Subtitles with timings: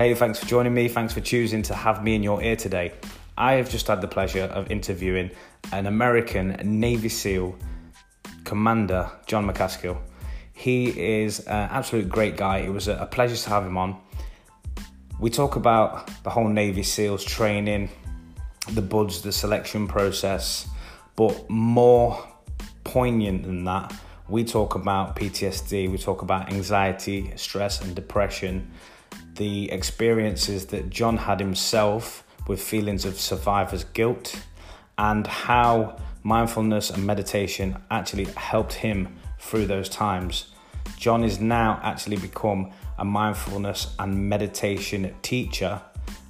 [0.00, 0.88] Hey, thanks for joining me.
[0.88, 2.94] Thanks for choosing to have me in your ear today.
[3.36, 5.30] I have just had the pleasure of interviewing
[5.72, 7.54] an American Navy SEAL
[8.44, 9.98] commander, Jon Macaskill.
[10.54, 10.86] He
[11.20, 12.60] is an absolute great guy.
[12.60, 14.00] It was a pleasure to have him on.
[15.18, 17.90] We talk about the whole Navy SEALs training,
[18.70, 20.66] the buds, the selection process,
[21.14, 22.26] but more
[22.84, 23.94] poignant than that,
[24.30, 28.70] we talk about PTSD, we talk about anxiety, stress, and depression,
[29.40, 34.38] the experiences that Jon had himself with feelings of survivor's guilt,
[34.98, 39.08] and how mindfulness and meditation actually helped him
[39.38, 40.48] through those times.
[40.98, 45.80] Jon is now actually become a mindfulness and meditation teacher,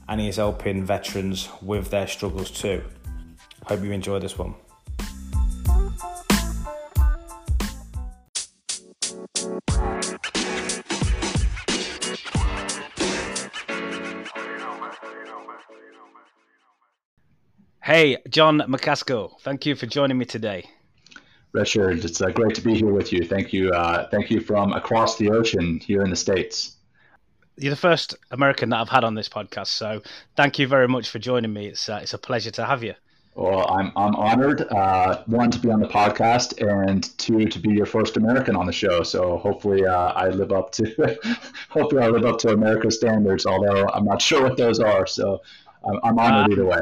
[0.08, 2.80] and he is helping veterans with their struggles too.
[3.64, 4.54] Hope you enjoy this one.
[17.90, 20.64] Hey, Jon Macaskill, thank you for joining me today.
[21.50, 23.24] Richard, it's uh, great to be here with you.
[23.24, 23.72] Thank you.
[23.72, 26.76] Uh, thank you from across the ocean here in the States.
[27.56, 30.02] You're the first American that I've had on this podcast, so
[30.36, 31.66] thank you very much for joining me.
[31.66, 32.94] It's, uh, it's a pleasure to have you.
[33.34, 37.70] Well, I'm, I'm honored, uh, one, to be on the podcast, and two, to be
[37.70, 39.02] your first American on the show.
[39.02, 41.18] So hopefully uh, I live up to
[41.68, 45.08] hopefully I live up to America's standards, although I'm not sure what those are.
[45.08, 45.42] So
[45.84, 46.80] I'm, I'm honored uh, either way.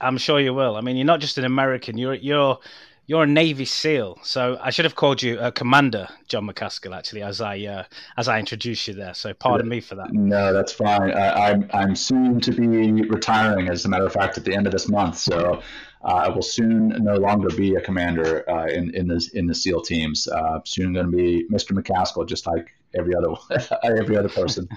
[0.00, 0.76] I'm sure you will.
[0.76, 1.96] I mean, you're not just an American.
[1.98, 2.58] You're you're
[3.06, 4.18] you're a Navy SEAL.
[4.22, 7.84] So I should have called you uh, Commander Jon Macaskill, actually, as I uh,
[8.16, 9.14] as I introduced you there.
[9.14, 10.12] So pardon me for that.
[10.12, 11.12] No, that's fine.
[11.12, 14.66] I, I'm I'm soon to be retiring, as a matter of fact, at the end
[14.66, 15.18] of this month.
[15.18, 15.62] So.
[16.04, 19.54] Uh, I will soon no longer be a commander uh, in in the in the
[19.54, 20.28] SEAL teams.
[20.28, 21.72] Uh, soon going to be Mr.
[21.72, 23.34] Macaskill, just like every other
[23.82, 24.68] every other person.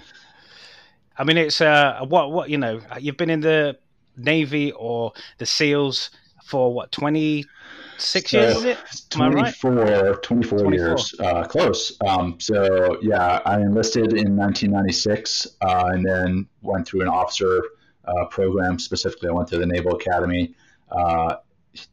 [1.19, 2.81] I mean, it's uh, what what you know.
[2.99, 3.77] You've been in the
[4.19, 6.11] Navy or the SEALs
[6.43, 8.77] for what, 26 years, is it?
[9.15, 10.23] Am 24, right?
[10.23, 11.97] 24, 24, years, uh, close.
[12.05, 17.61] Um, so, yeah, I enlisted in 1996 uh, and then went through an officer
[18.05, 18.79] uh, program.
[18.79, 20.55] Specifically, I went to the Naval Academy
[20.91, 21.35] uh,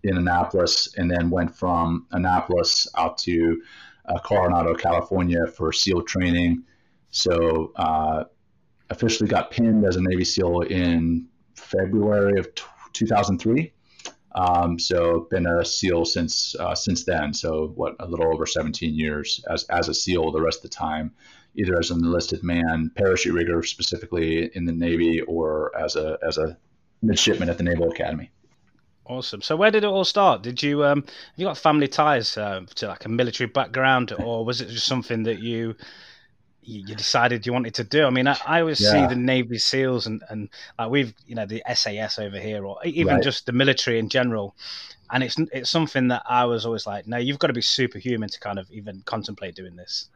[0.04, 3.62] in Annapolis and then went from Annapolis out to
[4.06, 6.64] uh, Coronado, California for SEAL training.
[7.10, 8.24] So, uh,
[8.90, 11.26] officially got pinned as a Navy SEAL in
[11.56, 13.72] February of t- 2003.
[14.34, 17.32] Um, so been a SEAL since uh, since then.
[17.32, 20.32] So what a little over 17 years as as a SEAL.
[20.32, 21.12] The rest of the time,
[21.54, 26.36] either as an enlisted man, parachute rigger specifically in the Navy, or as a as
[26.36, 26.56] a
[27.02, 28.30] midshipman at the Naval Academy.
[29.06, 29.40] Awesome.
[29.40, 30.42] So where did it all start?
[30.42, 34.44] Did you um have you got family ties uh, to like a military background, or
[34.44, 35.76] was it just something that you
[36.66, 38.04] you decided you wanted to do.
[38.04, 38.90] I mean, I, I always yeah.
[38.90, 42.78] see the Navy SEALs and and like we've you know the SAS over here, or
[42.84, 43.22] even right.
[43.22, 44.56] just the military in general,
[45.10, 48.28] and it's it's something that I was always like, no, you've got to be superhuman
[48.28, 50.08] to kind of even contemplate doing this.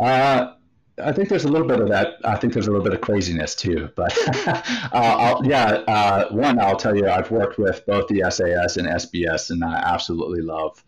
[0.00, 0.54] Uh,
[1.02, 2.14] I think there's a little bit of that.
[2.24, 3.90] I think there's a little bit of craziness too.
[3.96, 4.16] But
[4.92, 9.50] uh, yeah, uh, one, I'll tell you, I've worked with both the SAS and SBS,
[9.50, 10.82] and I absolutely love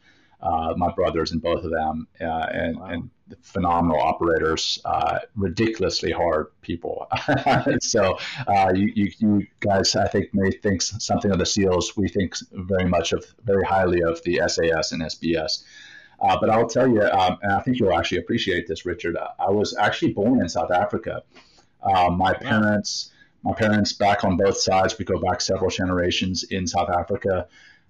[0.45, 2.87] uh, my brothers and both of them, uh, and, wow.
[2.87, 3.11] and
[3.41, 7.09] phenomenal operators, uh, ridiculously hard people.
[7.81, 11.97] so uh, you, you, you, guys, I think, may think something of the SEALs.
[11.97, 15.65] We think very much of, very highly of the SAS and SBS.
[16.21, 19.17] Uh, but I'll tell you, um, and I think you'll actually appreciate this, Richard.
[19.39, 21.23] I was actually born in South Africa.
[21.83, 23.13] Uh, my parents,
[23.43, 27.49] my parents back on both sides, we go back several generations in South Africa.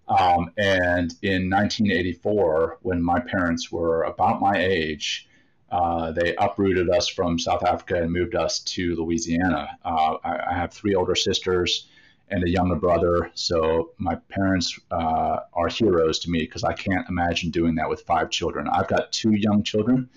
[0.09, 5.29] Um, and in 1984, when my parents were about my age,
[5.71, 9.79] uh, they uprooted us from South Africa and moved us to Louisiana.
[9.85, 11.89] Uh, I, I, have three older sisters
[12.29, 17.09] and a younger brother, so my parents uh, are heroes to me because I can't
[17.09, 18.69] imagine doing that with five children.
[18.69, 20.11] I've got two young children,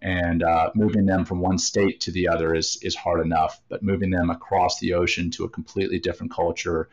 [0.00, 3.60] and uh, moving them from one state to the other is is hard enough.
[3.68, 6.88] But moving them across the ocean to a completely different culture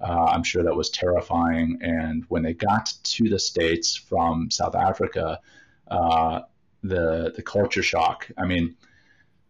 [0.00, 1.78] uh, I'm sure that was terrifying.
[1.80, 5.40] And when they got to the States from South Africa,
[5.88, 6.40] uh,
[6.82, 8.76] the, the culture shock, I mean,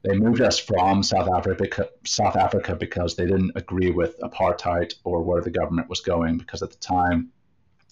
[0.02, 5.22] they moved us from South Africa, South Africa because they didn't agree with apartheid or
[5.22, 6.38] where the government was going.
[6.38, 7.30] Because at the time,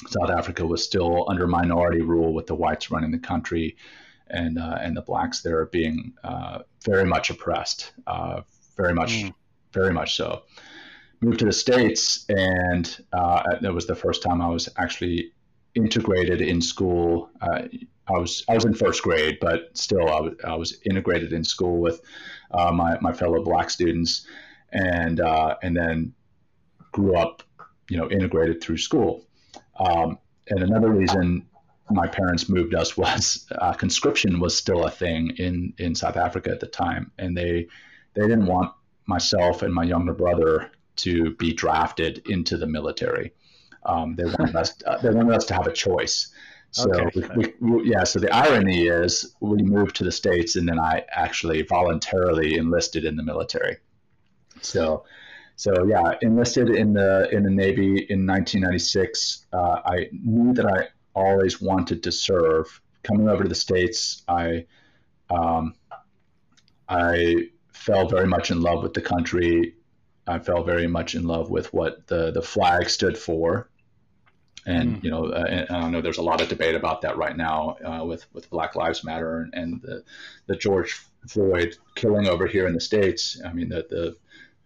[0.08, 3.76] South Africa was still under minority rule with the whites running the country,
[4.28, 8.42] and uh, and the blacks there being uh, very much oppressed, uh,
[8.76, 9.34] very much, mm.
[9.72, 10.42] very much so
[11.20, 15.32] moved to the states, and uh, that was the first time I was actually
[15.74, 17.30] integrated in school.
[17.40, 17.62] Uh,
[18.08, 21.44] I was I was in first grade, but still I was, I was integrated in
[21.44, 22.00] school with
[22.50, 24.26] uh, my my fellow black students,
[24.72, 26.14] and uh, and then
[26.92, 27.42] grew up,
[27.90, 29.26] you know, integrated through school.
[29.78, 30.18] Um,
[30.48, 31.46] and another reason
[31.90, 36.50] my parents moved us was uh, conscription was still a thing in in South Africa
[36.50, 37.68] at the time, and they
[38.14, 38.72] they didn't want
[39.06, 43.32] myself and my younger brother to be drafted into the military.
[43.84, 46.32] Um, they wanted us uh, they wanted us to have a choice.
[46.72, 47.28] So okay.
[47.37, 51.04] we, we, yeah, so the irony is we moved to the states, and then I
[51.10, 53.78] actually voluntarily enlisted in the military.
[54.60, 55.04] So,
[55.54, 59.46] so yeah, enlisted in the in the Navy in 1996.
[59.52, 62.81] Uh, I knew that I always wanted to serve.
[63.04, 64.66] Coming over to the states, I
[65.31, 65.75] um,
[66.88, 69.75] I fell very much in love with the country.
[70.26, 73.69] I fell very much in love with what the the flag stood for,
[74.67, 75.05] and mm.
[75.05, 77.76] you know, uh, and I know there's a lot of debate about that right now
[77.84, 80.02] uh, with with Black Lives Matter and, and the
[80.46, 83.40] the George Floyd killing over here in the states.
[83.44, 84.17] I mean, the, the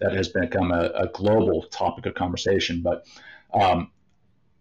[0.01, 2.83] that has become a, a global topic of conversation.
[2.83, 3.07] But
[3.53, 3.91] um,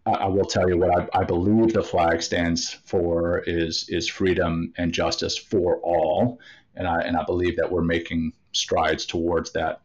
[0.06, 4.07] I, I, will tell you what I, I, believe the flag stands for is is
[4.07, 6.40] freedom and justice for all,
[6.75, 9.81] and I and I believe that we're making strides towards that.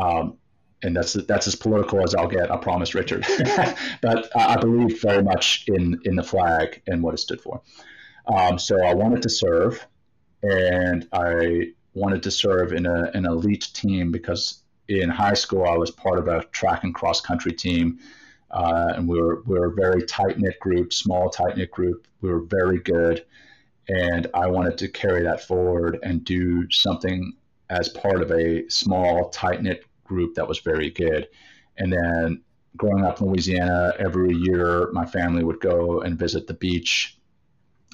[0.00, 0.38] Um,
[0.84, 2.50] and that's that's as political as I'll get.
[2.50, 3.26] I promise, Richard.
[4.02, 7.62] but I believe very much in in the flag and what it stood for.
[8.26, 9.84] Um, so I wanted to serve,
[10.42, 15.76] and I wanted to serve in a, an elite team because in high school I
[15.76, 17.98] was part of a track and cross country team,
[18.50, 22.06] uh, and we were we were a very tight knit group, small tight knit group.
[22.20, 23.24] We were very good,
[23.88, 27.32] and I wanted to carry that forward and do something
[27.70, 31.28] as part of a small tight knit group that was very good.
[31.76, 32.42] And then
[32.76, 37.18] growing up in Louisiana, every year my family would go and visit the beach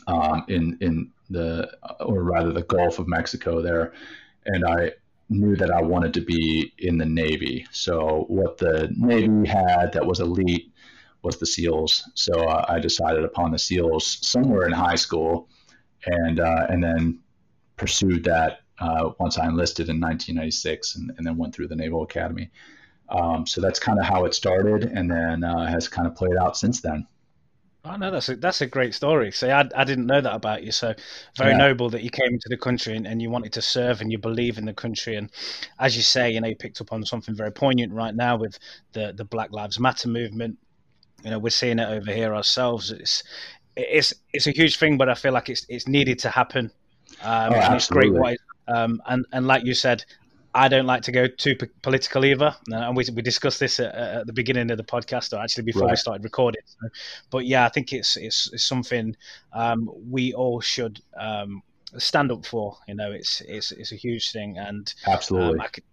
[0.07, 1.71] um, in in the
[2.01, 3.93] or rather the Gulf of Mexico there,
[4.47, 4.93] and I
[5.29, 7.67] knew that I wanted to be in the Navy.
[7.71, 10.73] So what the Navy had that was elite
[11.23, 12.11] was the SEALs.
[12.15, 15.49] So uh, I decided upon the SEALs somewhere in high school,
[16.07, 17.21] and uh, and then
[17.77, 22.03] pursued that uh, once I enlisted in 1996 and, and, then went through the Naval
[22.03, 22.51] Academy.
[23.11, 26.37] Um, so that's kind of how it started and then uh, has kind of played
[26.37, 27.07] out since then.
[27.83, 29.33] Oh no, that's a that's a great story.
[29.33, 30.71] So I, I didn't know that about you.
[30.71, 30.95] So
[31.39, 31.57] very yeah.
[31.57, 34.19] noble that you came into the country and, and you wanted to serve and you
[34.19, 35.17] believe in the country.
[35.17, 35.31] And
[35.79, 38.59] as you say, you know, you picked up on something very poignant right now with
[38.93, 40.59] the the Black Lives Matter movement.
[41.25, 42.91] You know, we're seeing it over here ourselves.
[42.91, 43.23] It's
[43.77, 46.71] it's it's a huge thing, but I feel like it's it's needed to happen.
[47.23, 48.37] Um, oh, and it's great what
[48.71, 50.05] um, and and like you said,
[50.55, 54.27] I don't like to go too political either, and we, we discussed this at, at,
[54.27, 55.93] the beginning of the podcast, or actually before right.
[55.93, 56.63] we started recording.
[56.67, 56.89] So,
[57.31, 59.17] but yeah, I think it's it's, it's something
[59.53, 61.63] um, we all should um,
[61.99, 62.77] stand up for.
[62.89, 65.55] You know, it's it's it's a huge thing, and absolutely.
[65.55, 65.85] Um, I could,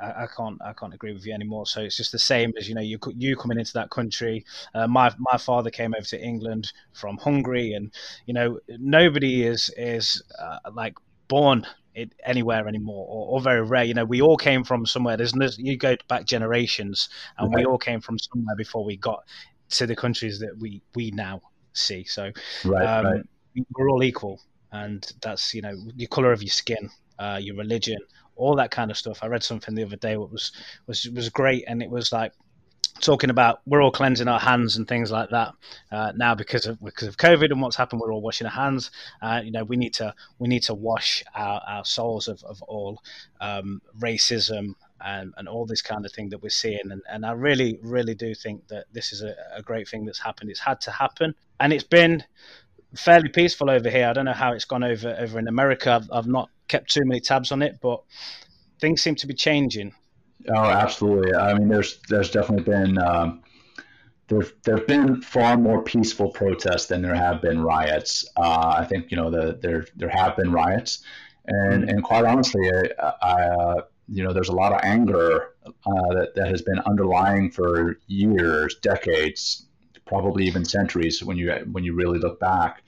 [0.00, 1.66] yeah, I, I, can't I can't agree with you anymore.
[1.66, 4.46] So it's just the same as you know you you coming into that country.
[4.74, 7.92] Uh, my my father came over to England from Hungary, and
[8.24, 10.94] you know nobody is is uh, like
[11.28, 13.84] born it anywhere anymore or, or, very rare.
[13.84, 15.16] You know, we all came from somewhere.
[15.16, 17.08] There's no, you go back generations,
[17.38, 17.60] and right.
[17.60, 19.24] we all came from somewhere before we got
[19.70, 21.40] to the countries that we we now
[21.72, 22.04] see.
[22.04, 22.30] So
[22.64, 23.66] right, um, right.
[23.76, 24.40] we're all equal,
[24.72, 27.98] and that's you know your color of your skin, uh, your religion,
[28.36, 29.20] all that kind of stuff.
[29.22, 30.52] I read something the other day what was
[30.86, 32.32] was was great, and it was like
[33.02, 35.52] talking about we're all cleansing our hands and things like that
[35.90, 38.00] uh, now because of because of COVID and what's happened.
[38.00, 38.90] We're all washing our hands.
[39.20, 42.62] Uh, you know, we need to we need to wash our, our souls of, of
[42.62, 43.02] all
[43.40, 46.90] um, racism and, and all this kind of thing that we're seeing.
[46.90, 50.20] And, and I really really do think that this is a, a great thing that's
[50.20, 50.50] happened.
[50.50, 52.24] It's had to happen, and it's been
[52.94, 54.06] fairly peaceful over here.
[54.06, 55.90] I don't know how it's gone over over in America.
[55.90, 58.02] I've, I've not kept too many tabs on it, but
[58.80, 59.92] things seem to be changing.
[60.48, 61.34] Oh, absolutely.
[61.34, 63.42] I mean, there's there's definitely been um,
[64.28, 68.26] there there've been far more peaceful protests than there have been riots.
[68.36, 71.02] Uh, I think you know the, there there have been riots,
[71.46, 76.14] and and quite honestly, I, I uh, you know there's a lot of anger uh,
[76.14, 79.66] that that has been underlying for years, decades,
[80.06, 82.82] probably even centuries when you when you really look back,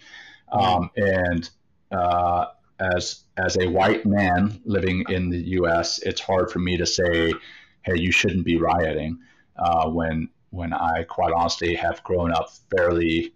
[0.52, 1.50] um, and
[1.92, 2.46] uh,
[2.80, 7.32] as as a white man living in the U.S., it's hard for me to say,
[7.82, 9.18] "Hey, you shouldn't be rioting,"
[9.56, 13.32] uh, when when I quite honestly have grown up fairly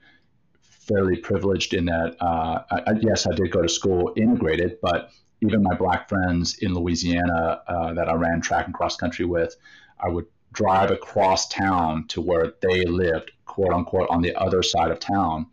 [0.60, 2.16] fairly privileged in that.
[2.20, 6.74] Uh, I, yes, I did go to school integrated, but even my black friends in
[6.74, 9.54] Louisiana uh, that I ran track and cross country with,
[10.00, 14.90] I would drive across town to where they lived, quote unquote, on the other side
[14.90, 15.46] of town,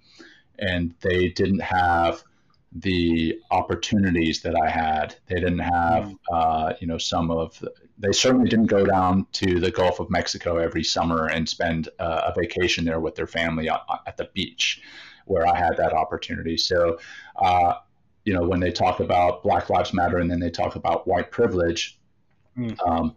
[0.58, 2.24] and they didn't have
[2.76, 5.16] the opportunities that I had.
[5.28, 6.18] They didn't have, mm.
[6.32, 7.58] uh, you know, some of.
[7.60, 11.88] The, they certainly didn't go down to the Gulf of Mexico every summer and spend
[12.00, 14.82] uh, a vacation there with their family at, at, the beach,
[15.26, 16.58] where I had that opportunity.
[16.58, 17.00] So,
[17.42, 17.76] uh,
[18.26, 21.32] you know, when they talk about Black Lives Matter and then they talk about white
[21.32, 21.98] privilege,
[22.58, 22.78] mm.
[22.86, 23.16] um,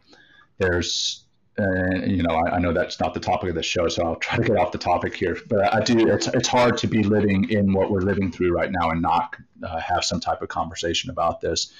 [0.58, 1.24] there's
[1.58, 4.16] and you know, I, I, know that's not the topic of the show, so I'll
[4.16, 5.36] try to get off the topic here.
[5.48, 6.08] But I do.
[6.08, 9.36] It's it's hard to be living in what we're living through right now and not
[9.62, 11.72] uh, have some type of conversation about this.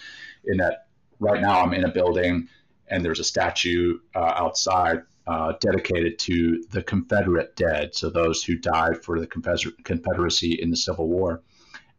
[0.45, 0.89] In that,
[1.21, 2.49] right now, I'm in a building,
[2.89, 8.57] and there's a statue uh, outside uh, dedicated to the Confederate dead, so those who
[8.57, 11.43] died for the Confederacy in the Civil War,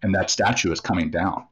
[0.04, 1.46] and that statue is coming down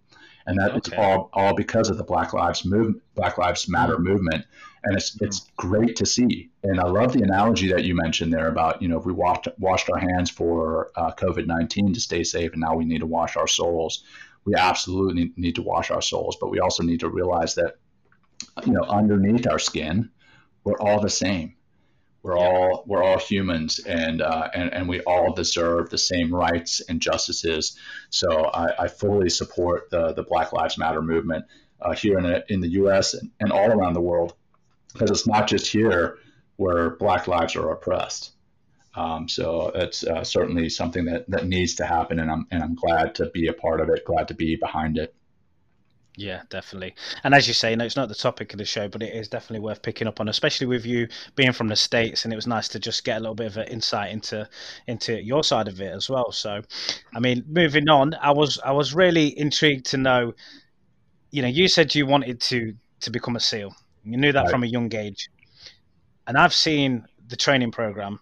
[0.48, 0.78] and that okay.
[0.78, 4.04] it's all all because of the Black Lives movement, Black Lives Matter mm-hmm.
[4.04, 4.46] movement,
[4.84, 5.26] and it's mm-hmm.
[5.26, 6.50] it's great to see.
[6.64, 9.48] And I love the analogy that you mentioned there about you know if we washed
[9.60, 13.06] washed our hands for uh, COVID nineteen to stay safe, and now we need to
[13.06, 14.04] wash our souls.
[14.46, 17.76] We absolutely need to wash our souls, but we also need to realize that
[18.66, 20.10] you know underneath our skin,
[20.64, 21.57] we're all the same
[22.28, 26.82] we're all we're all humans, and uh, and and we all deserve the same rights
[26.90, 27.78] and justices.
[28.10, 31.46] So I, I fully support the the Black Lives Matter movement
[31.82, 33.14] uh, here in the, in the U.S.
[33.14, 34.34] And, and all around the world,
[34.92, 36.18] because it's not just here
[36.58, 38.34] where Black lives are oppressed.
[38.94, 42.76] Um, so it's uh, certainly something that, that needs to happen, and I'm and I'm
[42.76, 45.16] glad to be a part of it, glad to be behind it.
[46.18, 46.96] Yeah, definitely.
[47.24, 49.28] And as you say, no, it's not the topic of the show, but it is
[49.28, 52.24] definitely worth picking up on, especially with you being from the states.
[52.24, 54.50] And it was nice to just get a little bit of an insight into
[54.88, 56.32] into your side of it as well.
[56.32, 56.64] So,
[57.14, 60.34] I mean, moving on, I was I was really intrigued to know.
[61.30, 63.76] You know, you said you wanted to to become a SEAL.
[64.04, 64.50] You knew that right.
[64.50, 65.30] from a young age,
[66.26, 68.20] and I've seen the training program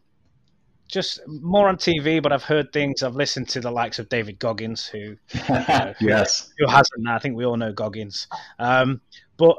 [0.88, 3.04] just more on TV, but I've heard things.
[3.04, 5.16] I've listened to the likes of David Goggins, who
[6.00, 7.08] yes, who hasn't.
[7.08, 8.28] I think we all know Goggins.
[8.60, 9.02] Um,
[9.38, 9.58] but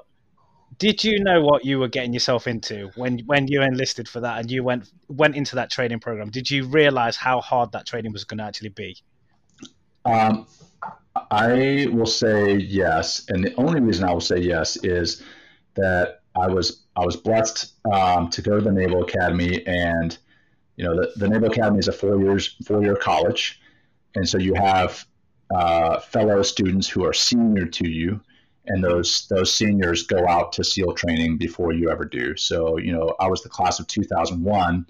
[0.78, 4.40] did you know what you were getting yourself into when when you enlisted for that
[4.40, 6.30] and you went went into that training program?
[6.30, 8.96] Did you realize how hard that training was going to actually be?
[10.04, 10.46] Um,
[11.30, 15.22] I will say yes, and the only reason I will say yes is
[15.74, 20.16] that I was I was blessed um, to go to the Naval Academy and
[20.76, 23.60] you know, the, the Naval Academy is a four years four year college,
[24.14, 25.04] and so you have
[25.54, 28.20] uh, fellow students who are senior to you,
[28.66, 32.36] and those those seniors go out to SEAL training before you ever do.
[32.36, 34.86] So you know, I was the class of 2001.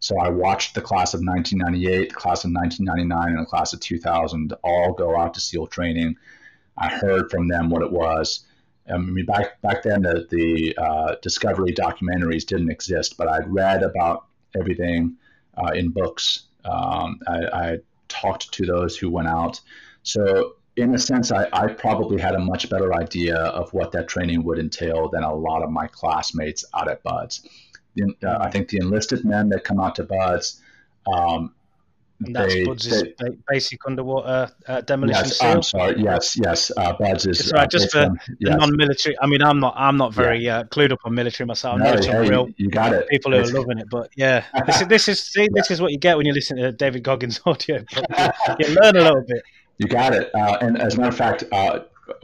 [0.00, 3.80] So I watched the class of 1998, the class of 1999, and the class of
[3.80, 6.14] 2000 all go out to SEAL training.
[6.76, 8.46] I heard from them what it was.
[8.92, 13.82] I mean, back back then the, the uh, Discovery documentaries didn't exist, but I'd read
[13.82, 14.26] about
[14.58, 15.16] everything
[15.58, 16.44] uh, in books.
[16.64, 19.60] Um, I, I, talked to those who went out.
[20.02, 24.08] So, in a sense, I, I, probably had a much better idea of what that
[24.08, 27.46] training would entail than a lot of my classmates out at BUD/S.
[28.24, 30.62] uh, I think the enlisted men that come out to BUD/S
[31.06, 31.54] um,
[32.20, 35.48] and that's they, BUD/S they, basic underwater uh, demolition yes, seal.
[35.48, 36.00] I'm sorry.
[36.00, 36.72] Yes, yes.
[36.76, 37.70] Uh, BUD/S is right.
[37.70, 38.10] Just for
[38.40, 38.58] yes.
[38.58, 39.16] non-military.
[39.20, 39.74] I mean, I'm not.
[39.76, 40.58] I'm not very yeah.
[40.58, 41.78] uh, clued up on military myself.
[41.78, 43.08] No, hey, real you got it.
[43.08, 43.50] People who it's...
[43.50, 46.16] are loving it, but yeah, this is this is see, this is what you get
[46.16, 47.76] when you listen to David Goggins audio.
[47.78, 49.42] you, you learn a little bit.
[49.78, 50.34] You got it.
[50.34, 51.80] Uh, and as a matter of fact, uh,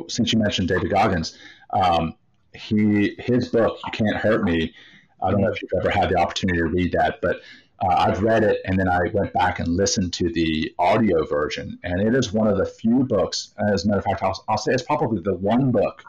[0.09, 1.39] since you mentioned David Goggins,
[1.71, 2.15] um,
[2.53, 4.75] he his book "You Can't Hurt Me."
[5.23, 7.41] I don't know if you've ever had the opportunity to read that, but
[7.81, 11.79] uh, I've read it and then I went back and listened to the audio version,
[11.83, 13.55] and it is one of the few books.
[13.73, 16.03] As a matter of fact, I'll, I'll say it's probably the one book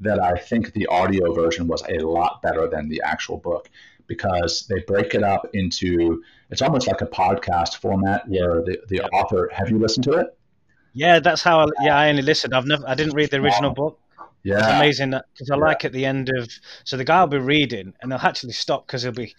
[0.00, 3.70] that I think the audio version was a lot better than the actual book
[4.06, 9.02] because they break it up into it's almost like a podcast format where the, the
[9.06, 10.36] author have you listened to it
[10.92, 13.70] yeah that's how I, yeah i only listened i've never i didn't read the original
[13.70, 13.74] wow.
[13.74, 14.00] book
[14.42, 15.60] yeah it's amazing because i yeah.
[15.60, 16.48] like at the end of
[16.84, 19.34] so the guy will be reading and they'll actually stop because he'll be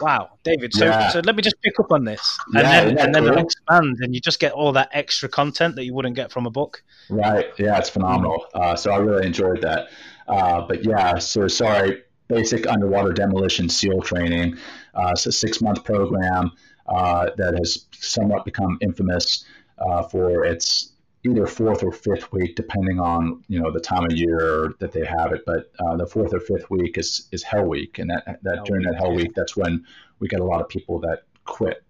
[0.00, 0.72] Wow, David.
[0.72, 1.10] So, yeah.
[1.10, 3.96] so let me just pick up on this, and yeah, then and then it'll expand,
[4.00, 6.82] and you just get all that extra content that you wouldn't get from a book.
[7.10, 7.46] Right.
[7.58, 8.46] Yeah, it's phenomenal.
[8.54, 9.88] Uh, so I really enjoyed that.
[10.28, 12.02] Uh, but yeah, so sorry.
[12.28, 14.56] Basic underwater demolition SEAL training.
[14.94, 16.52] Uh, it's a six month program
[16.86, 19.44] uh, that has somewhat become infamous
[19.78, 20.92] uh, for its
[21.28, 25.04] either fourth or fifth week, depending on you know the time of year that they
[25.04, 25.42] have it.
[25.46, 28.64] But uh, the fourth or fifth week is is Hell Week, and that that hell
[28.64, 29.16] during week, that Hell yeah.
[29.16, 29.84] Week, that's when
[30.18, 31.82] we get a lot of people that quit.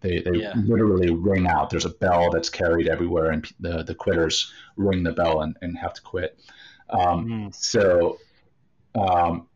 [0.00, 0.52] They they yeah.
[0.56, 1.70] literally ring out.
[1.70, 5.76] There's a bell that's carried everywhere, and the the quitters ring the bell and, and
[5.78, 6.38] have to quit.
[6.90, 7.54] Um, mm.
[7.54, 8.18] So.
[8.94, 9.48] Um,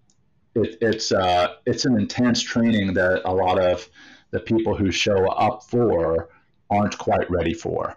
[0.55, 3.89] it, it's uh, it's an intense training that a lot of
[4.33, 6.29] the people who show up for
[6.71, 7.97] aren't quite ready for.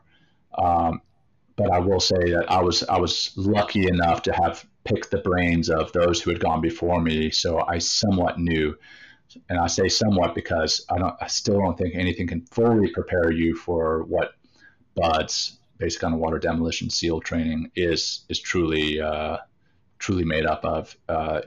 [0.57, 1.01] Um,
[1.55, 5.19] but I will say that I was I was lucky enough to have picked the
[5.19, 8.75] brains of those who had gone before me, so I somewhat knew.
[9.49, 13.31] And I say somewhat because I don't I still don't think anything can fully prepare
[13.31, 14.33] you for what
[14.95, 19.37] BUDS, basic underwater demolition SEAL training, is is truly uh,
[19.99, 20.95] truly made up of.
[21.07, 21.41] Uh,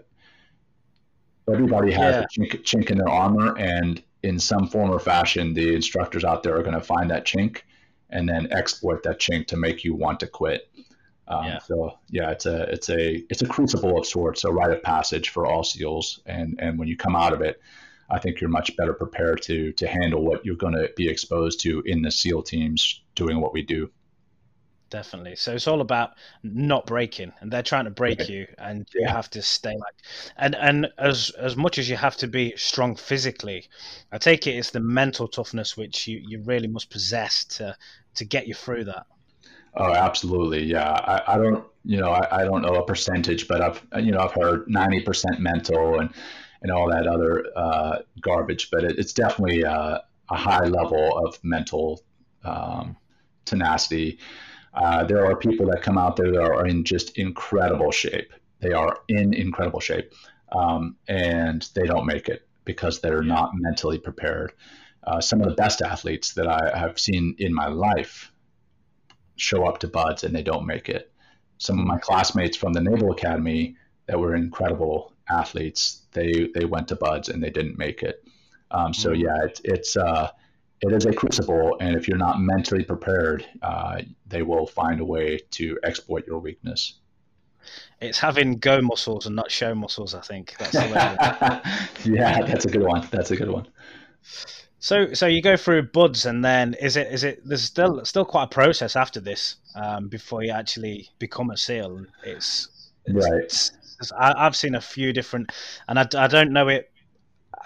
[1.53, 2.23] everybody has yeah.
[2.23, 6.43] a chink, chink in their armor, and in some form or fashion, the instructors out
[6.43, 7.61] there are going to find that chink
[8.11, 10.69] and then exploit that chink to make you want to quit.
[11.29, 11.59] Um, yeah.
[11.59, 15.31] So yeah, it's a it's a it's a crucible of sorts, a rite of passage
[15.31, 17.61] for all SEALs, and and when you come out of it,
[18.09, 21.61] I think you're much better prepared to to handle what you're going to be exposed
[21.63, 23.91] to in the SEAL teams doing what we do
[24.91, 25.37] definitely.
[25.37, 26.13] So it's all about
[26.43, 29.95] not breaking, and they're trying to break you, and you have to stay like.
[30.37, 33.69] And and as as much as you have to be strong physically,
[34.13, 37.77] I take it it's the mental toughness which you you really must possess to
[38.15, 39.07] to get you through that.
[39.75, 40.65] Oh, absolutely.
[40.65, 44.13] Yeah, I, I don't you know I, I don't know a percentage, but I've you
[44.13, 46.11] know I've heard ninety percent mental and
[46.63, 49.99] and all that other uh, garbage, but it, it's definitely uh,
[50.31, 52.03] a high level of mental
[52.45, 52.97] um,
[53.45, 54.19] tenacity
[54.77, 58.33] uh, there are people that come out there that are in just incredible shape.
[58.61, 60.13] They are in incredible shape,
[60.53, 64.53] um, and they don't make it because they're not mentally prepared.
[65.07, 68.33] Uh, some of the best athletes that I have seen in my life
[69.37, 71.13] show up to BUDS and they don't make it.
[71.59, 76.89] Some of my classmates from the Naval Academy that were incredible athletes, they they went
[76.89, 78.25] to BUDS and they didn't make it.
[78.71, 79.23] Um, so mm.
[79.23, 80.31] yeah, it, it's uh,
[80.83, 85.05] it is a crucible, and if you're not mentally prepared, uh, they will find a
[85.05, 86.95] way to exploit your weakness.
[88.01, 90.15] It's having go muscles and not show muscles.
[90.15, 90.75] I think that's
[92.05, 93.09] yeah, that's a good one.
[93.11, 93.67] That's a good one.
[94.79, 97.41] So, so you go through buds, and then is it is it?
[97.45, 102.05] There's still still quite a process after this um, before you actually become a seal.
[102.23, 102.69] It's,
[103.07, 103.43] it's right.
[103.43, 105.51] It's, it's, I, have seen a few different,
[105.89, 106.91] and I, I don't know it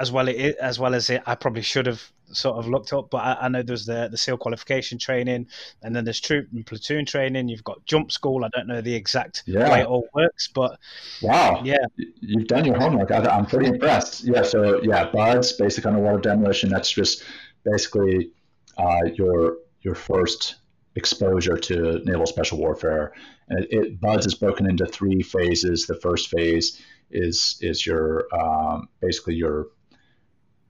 [0.01, 1.23] as well it, as well as it.
[1.27, 4.17] I probably should have sort of looked up, but I, I, know there's the the
[4.17, 5.47] SEAL qualification training,
[5.83, 7.49] and then there's troop and platoon training.
[7.49, 8.45] You've got jump school.
[8.45, 9.71] I don't know the exact yeah.
[9.71, 10.79] way it all works, but
[11.23, 11.85] wow, yeah,
[12.21, 13.11] you've done your homework.
[13.11, 14.25] I, am pretty impressed.
[14.25, 16.71] Yeah, so yeah, BUDS, basic underwater demolition.
[16.71, 17.23] That's just
[17.65, 18.33] basically
[18.79, 20.57] uh, your your first
[20.97, 23.13] exposure to naval special warfare.
[23.49, 25.87] And it, it, BUDS is broken into three phases.
[25.87, 29.67] The first phase is is your um, basically your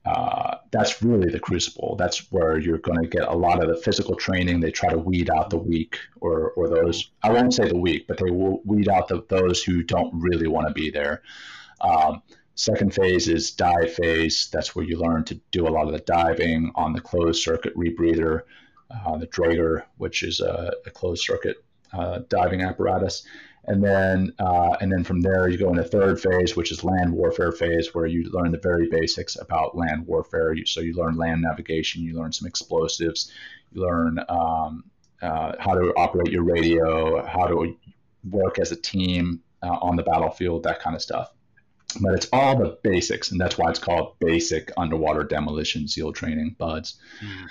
[0.05, 1.95] uh, that's really the crucible.
[1.97, 4.61] That's where you're going to get a lot of the physical training.
[4.61, 8.07] They try to weed out the weak, or or those I won't say the weak,
[8.07, 11.23] but they will weed out the, those who don't really want to be there.
[11.83, 12.23] Um,
[12.55, 14.49] second phase is dive phase.
[14.51, 17.77] That's where you learn to do a lot of the diving on the closed circuit
[17.77, 18.43] rebreather,
[18.91, 23.27] uh, the Draeger, which is a, a closed circuit uh, diving apparatus
[23.65, 27.13] and then uh, and then from there you go into third phase, which is land
[27.13, 30.55] warfare phase, where you learn the very basics about land warfare.
[30.65, 33.31] So you learn land navigation, you learn some explosives,
[33.73, 34.85] you learn um,
[35.23, 37.77] uh, how to operate your radio, how to
[38.29, 41.33] work as a team uh, on the battlefield, that kind of stuff.
[42.01, 46.55] But it's all the basics, and that's why it's called basic underwater demolition SEAL training,
[46.57, 46.99] BUDS.
[47.23, 47.47] Mm.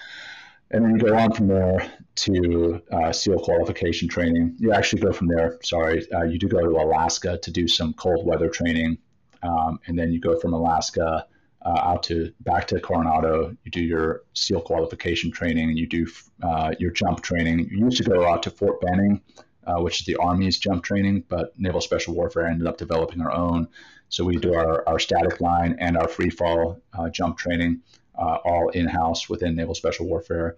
[0.72, 4.56] And then you go on from there to uh, SEAL qualification training.
[4.60, 7.94] You actually go from there, sorry, uh, you do go to Alaska to do some
[7.94, 8.98] cold weather training.
[9.42, 11.26] Um, and then you go from Alaska
[11.66, 13.56] uh, out to back to Coronado.
[13.64, 15.70] You do your SEAL qualification training.
[15.70, 16.08] and You do
[16.44, 17.70] uh, your jump training.
[17.72, 19.22] You used to go out to Fort Benning,
[19.66, 23.32] uh, which is the Army's jump training, but Naval Special Warfare ended up developing our
[23.32, 23.68] own.
[24.10, 27.82] So we do our, our static line and our free fall uh, jump training
[28.20, 30.58] all in house within Naval Special Warfare.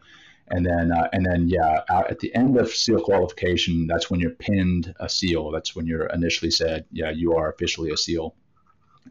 [0.50, 4.32] And then, uh, and then, yeah, at the end of SEAL qualification, that's when you're
[4.32, 5.52] pinned a SEAL.
[5.52, 8.36] That's when you're initially said, yeah, you are officially a SEAL.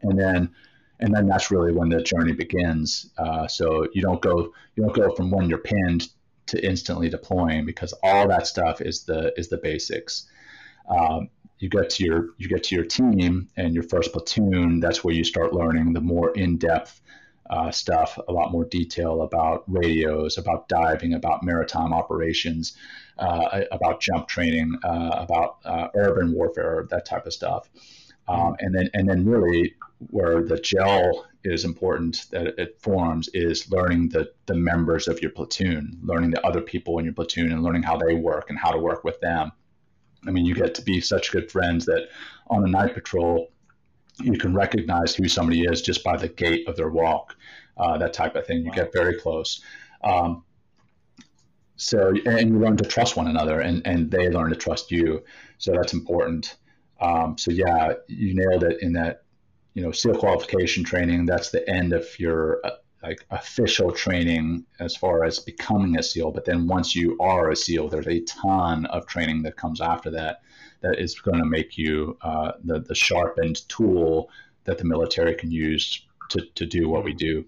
[0.03, 0.51] And then,
[0.99, 3.09] and then that's really when the journey begins.
[3.17, 6.09] Uh, so you don't go, you don't go from when you're pinned
[6.47, 10.27] to instantly deploying because all that stuff is the is the basics.
[10.89, 14.79] Um, you get to your you get to your team and your first platoon.
[14.79, 17.01] That's where you start learning the more in depth
[17.49, 22.77] uh, stuff, a lot more detail about radios, about diving, about maritime operations,
[23.17, 27.69] uh, about jump training, uh, about uh, urban warfare, that type of stuff.
[28.27, 29.75] Um, and then, and then, really,
[30.09, 35.31] where the gel is important that it forms is learning the the members of your
[35.31, 38.71] platoon, learning the other people in your platoon, and learning how they work and how
[38.71, 39.51] to work with them.
[40.25, 42.09] I mean, you get to be such good friends that
[42.47, 43.51] on a night patrol,
[44.23, 47.35] you can recognize who somebody is just by the gait of their walk,
[47.77, 48.59] uh, that type of thing.
[48.59, 48.75] You wow.
[48.75, 49.61] get very close.
[50.03, 50.43] Um,
[51.75, 55.23] so, and you learn to trust one another and, and they learn to trust you.
[55.57, 56.57] So that's important.
[56.99, 59.23] Um, so yeah, you nailed it in that,
[59.73, 64.95] you know, SEAL qualification training, that's the end of your uh, like official training as
[64.95, 66.31] far as becoming a SEAL.
[66.31, 70.11] But then once you are a SEAL, there's a ton of training that comes after
[70.11, 70.41] that
[70.81, 74.29] that is going to make you uh, the, the sharpened tool
[74.63, 77.45] that the military can use to, to do what we do.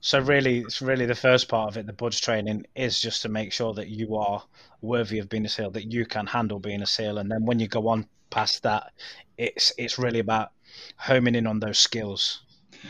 [0.00, 1.86] So really, it's really the first part of it.
[1.86, 4.42] The BUD/S training is just to make sure that you are
[4.80, 7.58] worthy of being a SEAL, that you can handle being a SEAL, and then when
[7.58, 8.92] you go on past that,
[9.36, 10.52] it's it's really about
[10.96, 12.42] homing in on those skills,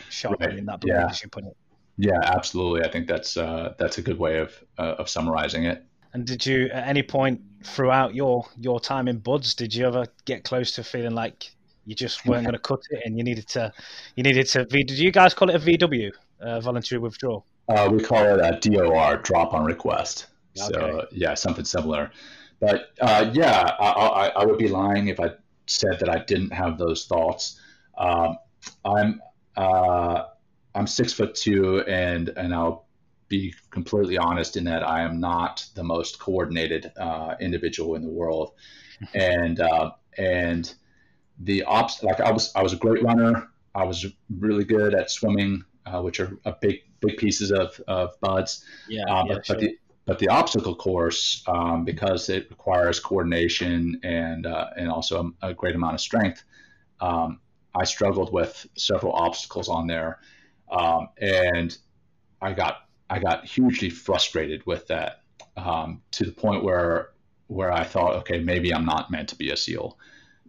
[0.09, 0.79] sharpening right.
[0.79, 1.07] that yeah.
[1.09, 1.57] as you put it.
[1.97, 2.85] Yeah, absolutely.
[2.85, 5.83] I think that's uh, that's a good way of uh, of summarizing it.
[6.13, 10.05] And did you, at any point throughout your your time in BUD/S, did you ever
[10.25, 11.51] get close to feeling like
[11.85, 13.71] you just weren't going to cut it and you needed to
[14.15, 14.65] you needed to?
[14.65, 16.11] Did you guys call it a VW?
[16.41, 17.45] uh, voluntary withdrawal?
[17.69, 20.27] Uh, we call it a DOR, drop on request.
[20.59, 20.73] Okay.
[20.73, 22.11] So yeah, something similar.
[22.59, 25.31] But uh, yeah, I, I, I, would be lying if I
[25.65, 27.59] said that I didn't have those thoughts.
[27.97, 28.37] Um,
[28.85, 29.21] I'm
[29.55, 30.25] uh,
[30.75, 32.85] I'm six foot two, and and I'll
[33.31, 38.11] be completely honest in that I am not the most coordinated uh, individual in the
[38.11, 38.51] world,
[39.15, 40.71] and uh, and
[41.39, 43.49] the ops like I was I was a great runner.
[43.73, 48.63] I was really good at swimming uh, which are big big pieces of, of BUD/S.
[48.87, 49.55] Yeah, uh, but, sure.
[49.55, 55.33] but, the but the obstacle course, um, because it requires coordination and uh, and also
[55.41, 56.43] a, a, great amount of strength,
[56.99, 57.39] um,
[57.75, 60.19] I struggled with several obstacles on there,
[60.71, 61.75] um, and
[62.41, 65.21] I got I got hugely frustrated with that
[65.57, 67.09] um, to the point where
[67.47, 69.97] where I thought, okay, maybe I'm not meant to be a SEAL.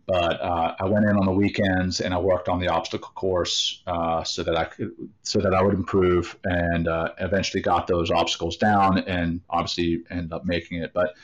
[0.07, 3.83] But uh, I went in on the weekends and I worked on the obstacle course
[3.89, 8.11] uh, so that I could, so that I would improve, and uh, eventually got those
[8.11, 10.93] obstacles down, and obviously ended up making it.
[10.93, 11.15] But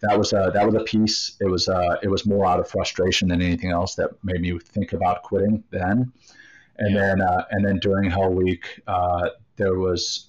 [0.00, 1.36] that was a that was a piece.
[1.40, 4.58] It was uh, it was more out of frustration than anything else that made me
[4.58, 6.12] think about quitting then.
[6.78, 7.00] And yeah.
[7.00, 10.24] then uh, and then during Hell Week, uh, there was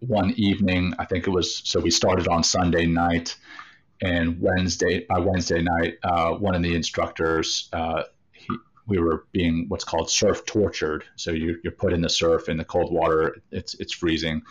[0.00, 0.94] one evening.
[0.98, 3.36] I think it was so we started on Sunday night
[4.02, 8.54] and Wednesday by Wednesday night, uh, one of the instructors, uh, he,
[8.86, 11.04] we were being what's called surf tortured.
[11.16, 13.36] So you, you're put in the surf in the cold water.
[13.50, 14.42] It's it's freezing,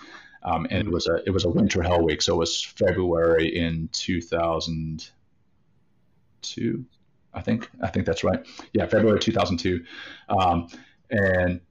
[0.43, 2.21] um, and it was a it was a winter hell week.
[2.21, 6.85] So it was February in 2002,
[7.33, 7.69] I think.
[7.81, 8.45] I think that's right.
[8.73, 9.83] Yeah, February 2002,
[10.29, 10.67] um,
[11.11, 11.61] and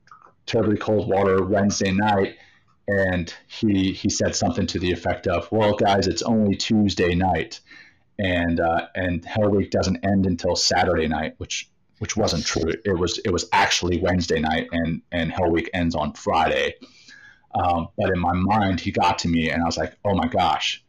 [0.46, 2.36] terribly cold water Wednesday night
[2.86, 7.60] and he he said something to the effect of, "Well, guys, it's only Tuesday night,
[8.18, 12.72] and uh, and Hell Week doesn't end until Saturday night," which which wasn't true.
[12.84, 16.74] It was it was actually Wednesday night, and and Hell Week ends on Friday.
[17.54, 20.26] Um, but in my mind, he got to me, and I was like, "Oh my
[20.26, 20.84] gosh,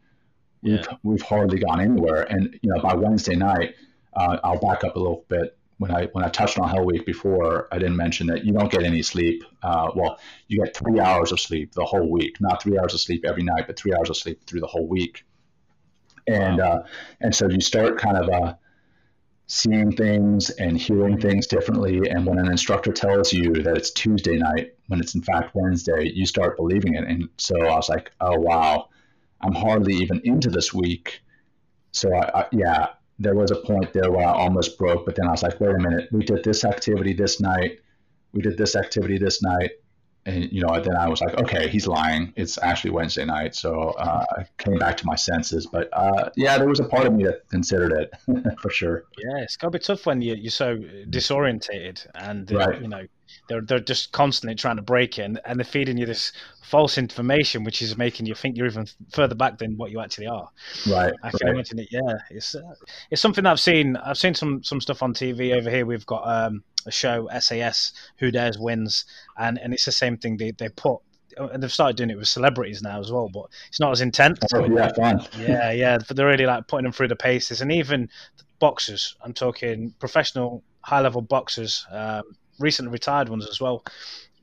[0.62, 3.74] we've we've hardly gone anywhere." And you know, by Wednesday night,
[4.14, 7.04] uh, I'll back up a little bit when I when I touched on Hell Week
[7.04, 9.44] before, I didn't mention that you don't get any sleep.
[9.62, 13.00] Uh, well, you get three hours of sleep the whole week, not three hours of
[13.00, 15.24] sleep every night, but three hours of sleep through the whole week.
[16.26, 16.64] And wow.
[16.64, 16.86] uh,
[17.20, 18.54] and so you start kind of uh,
[19.48, 22.08] seeing things and hearing things differently.
[22.08, 26.10] And when an instructor tells you that it's Tuesday night when it's in fact Wednesday,
[26.12, 27.04] you start believing it.
[27.04, 28.88] And so I was like, oh wow,
[29.42, 31.20] I'm hardly even into this week.
[31.92, 35.26] So I, I yeah, there was a point there where I almost broke, but then
[35.26, 37.80] I was like, wait a minute, we did this activity this night,
[38.32, 39.70] we did this activity this night,
[40.26, 42.32] and you know, then I was like, okay, he's lying.
[42.36, 45.66] It's actually Wednesday night, so uh, I came back to my senses.
[45.66, 48.12] But uh, yeah, there was a part of me that considered it
[48.60, 49.04] for sure.
[49.16, 52.82] Yeah, it's gotta be tough when you, you're so disorientated, and uh, right.
[52.82, 53.06] you know,
[53.48, 56.32] they're they're just constantly trying to break in, and they're feeding you this
[56.62, 60.26] false information, which is making you think you're even further back than what you actually
[60.26, 60.48] are.
[60.88, 61.14] Right.
[61.22, 61.54] I can right.
[61.54, 61.88] imagine it.
[61.90, 62.74] Yeah, it's uh,
[63.10, 63.96] it's something I've seen.
[63.96, 65.86] I've seen some some stuff on TV over here.
[65.86, 69.04] We've got um, a show SAS Who Dares Wins,
[69.36, 70.36] and and it's the same thing.
[70.36, 71.00] They they put
[71.36, 74.38] and they've started doing it with celebrities now as well, but it's not as intense.
[74.54, 75.26] Oh, yeah, fun.
[75.38, 75.98] yeah, yeah.
[75.98, 78.08] But they're really like putting them through the paces, and even
[78.58, 79.16] boxers.
[79.22, 81.86] I'm talking professional, high level boxers.
[81.90, 82.22] Um,
[82.58, 83.84] recently retired ones as well.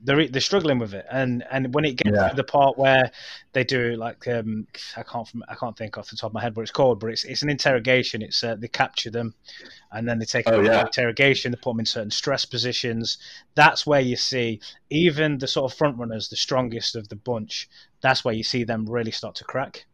[0.06, 2.28] They're they're struggling with it, and and when it gets yeah.
[2.28, 3.10] to the part where
[3.54, 6.58] they do like um, I can't I can't think off the top of my head
[6.58, 8.22] what it's called, but it's it's an interrogation.
[8.22, 9.34] It's uh, they capture them,
[9.94, 10.82] and then they take oh, yeah.
[10.82, 11.52] interrogation.
[11.52, 13.18] They put them in certain stress positions.
[13.56, 17.70] That's where you see even the sort of front runners, the strongest of the bunch.
[18.02, 19.86] That's where you see them really start to crack.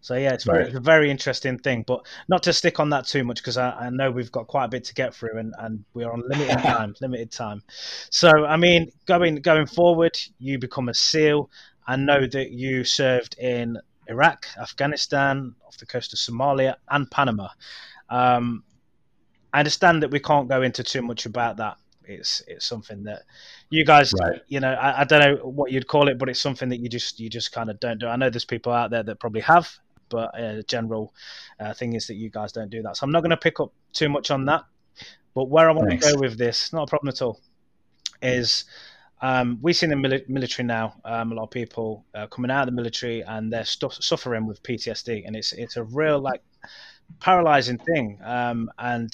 [0.00, 1.84] So yeah, it's, very, it's a very interesting thing.
[1.86, 4.66] But not to stick on that too much because I, I, know we've got quite
[4.66, 6.94] a bit to get through, and, and we're on limited time.
[7.00, 7.62] limited time.
[8.10, 11.50] So I mean, going going forward, you become a SEAL.
[11.86, 17.48] I know that you served in Iraq, Afghanistan, off the coast of Somalia, and Panama.
[18.08, 18.64] Um,
[19.52, 21.76] I understand that we can't go into too much about that.
[22.14, 23.22] It's it's something that
[23.70, 24.40] you guys, right.
[24.48, 26.88] you know, I, I, don't know what you'd call it, but it's something that you
[26.88, 28.06] just you just kind of don't do.
[28.06, 29.68] I know there's people out there that probably have,
[30.08, 31.14] but uh, general
[31.58, 32.96] uh, thing is that you guys don't do that.
[32.96, 34.64] So I'm not going to pick up too much on that.
[35.34, 36.06] But where I want Thanks.
[36.06, 37.40] to go with this, not a problem at all,
[38.20, 38.64] is
[39.22, 42.50] um, we see in the mili- military now um, a lot of people uh, coming
[42.50, 46.20] out of the military and they're stu- suffering with PTSD, and it's it's a real
[46.20, 46.42] like
[47.20, 48.18] paralyzing thing.
[48.22, 49.10] Um, and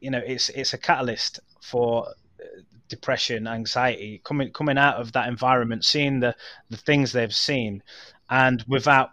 [0.00, 2.44] you know, it's it's a catalyst for uh,
[2.88, 6.34] depression, anxiety, coming coming out of that environment, seeing the
[6.70, 7.82] the things they've seen,
[8.30, 9.10] and without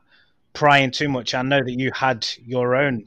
[0.54, 3.06] prying too much, I know that you had your own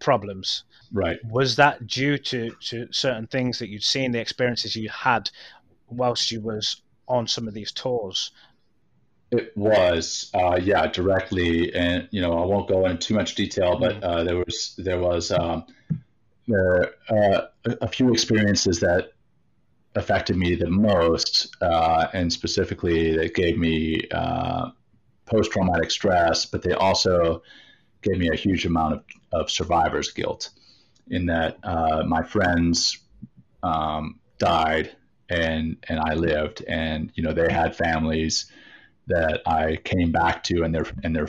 [0.00, 0.64] problems.
[0.92, 1.18] Right.
[1.24, 5.30] Was that due to to certain things that you'd seen, the experiences you had
[5.88, 8.32] whilst you was on some of these tours?
[9.30, 13.78] It was, uh, yeah, directly, and you know, I won't go into too much detail,
[13.78, 14.04] but mm-hmm.
[14.04, 15.66] uh, there was there was um,
[16.50, 17.46] there uh,
[17.80, 19.12] a few experiences that
[19.94, 24.70] affected me the most, uh, and specifically that gave me uh,
[25.26, 27.42] post traumatic stress, but they also
[28.02, 30.50] gave me a huge amount of, of survivor's guilt
[31.08, 32.98] in that uh, my friends
[33.62, 34.96] um, died
[35.28, 38.50] and and I lived, and you know they had families
[39.06, 41.28] that I came back to, and they're and they're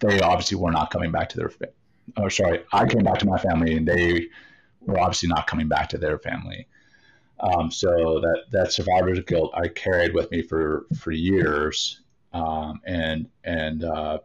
[0.00, 1.50] they obviously were not coming back to their.
[2.16, 4.28] Oh, sorry, I came back to my family, and they
[4.80, 6.66] were obviously not coming back to their family.
[7.40, 12.00] Um, so that that survivor's guilt I carried with me for for years,
[12.32, 14.18] um, and and uh,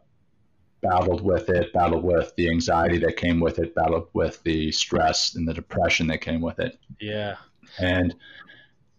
[0.82, 5.34] battled with it, battled with the anxiety that came with it, battled with the stress
[5.34, 6.78] and the depression that came with it.
[7.00, 7.36] Yeah,
[7.78, 8.14] and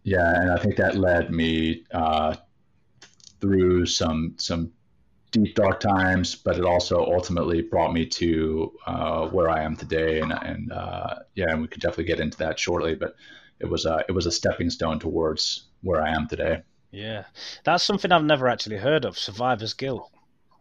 [0.04, 2.36] yeah, and I think that led me uh,
[3.40, 4.72] through some some
[5.46, 10.20] dark times, but it also ultimately brought me to uh, where I am today.
[10.20, 12.96] And and uh, yeah, and we could definitely get into that shortly.
[12.96, 13.16] But
[13.60, 16.62] it was a it was a stepping stone towards where I am today.
[16.92, 17.26] Yeah,
[17.64, 19.18] that's something I've never actually heard of.
[19.18, 20.10] Survivor's guilt,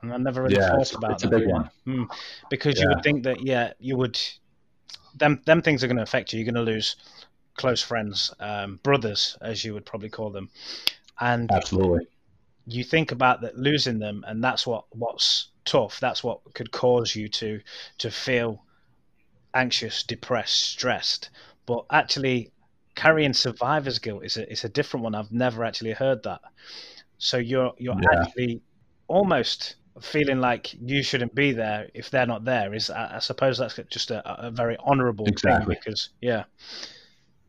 [0.02, 1.32] and I never really yeah, thought about it's that.
[1.32, 2.04] A big one hmm.
[2.50, 2.82] because yeah.
[2.82, 4.20] you would think that yeah, you would
[5.14, 6.40] them them things are going to affect you.
[6.40, 6.96] You're going to lose
[7.56, 10.50] close friends, um, brothers, as you would probably call them,
[11.20, 12.06] and absolutely
[12.66, 16.00] you think about that losing them, and that's what what's tough.
[16.00, 17.60] That's what could cause you to
[17.98, 18.62] to feel
[19.54, 21.30] anxious, depressed, stressed.
[21.66, 22.52] But actually,
[22.94, 25.14] carrying survivor's guilt is a is a different one.
[25.14, 26.40] I've never actually heard that.
[27.18, 28.22] So you're you're yeah.
[28.22, 28.60] actually
[29.08, 32.74] almost feeling like you shouldn't be there if they're not there.
[32.74, 35.74] Is I, I suppose that's just a, a very honourable exactly.
[35.74, 36.44] thing because yeah.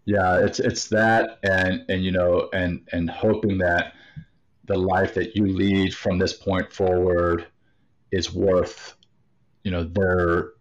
[0.06, 3.93] Yeah, it's it's that and and you know and and hoping that
[4.67, 7.47] the life that you lead from this point forward
[8.12, 8.95] is worth,
[9.63, 10.51] you know, their,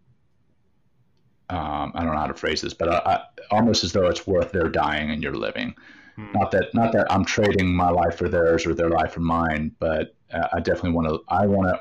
[1.50, 4.26] um, I don't know how to phrase this, but I, I, almost as though it's
[4.26, 5.74] worth their dying and you're living.
[6.14, 6.32] Hmm.
[6.32, 9.72] Not that, not that I'm trading my life for theirs or their life for mine,
[9.78, 11.80] but uh, I definitely want to, I want to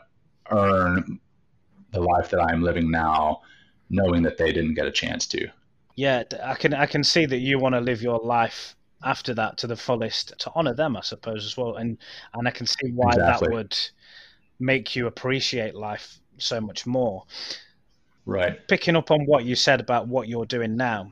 [0.56, 1.20] earn
[1.92, 3.42] the life that I'm living now,
[3.90, 5.48] knowing that they didn't get a chance to.
[5.96, 9.58] Yeah, I can, I can see that you want to live your life after that
[9.60, 11.76] to the fullest to honor them, I suppose, as well.
[11.76, 11.98] And
[12.34, 13.48] and I can see why exactly.
[13.48, 13.78] that would
[14.60, 17.24] make you appreciate life so much more.
[18.26, 18.68] Right.
[18.68, 21.12] Picking up on what you said about what you're doing now,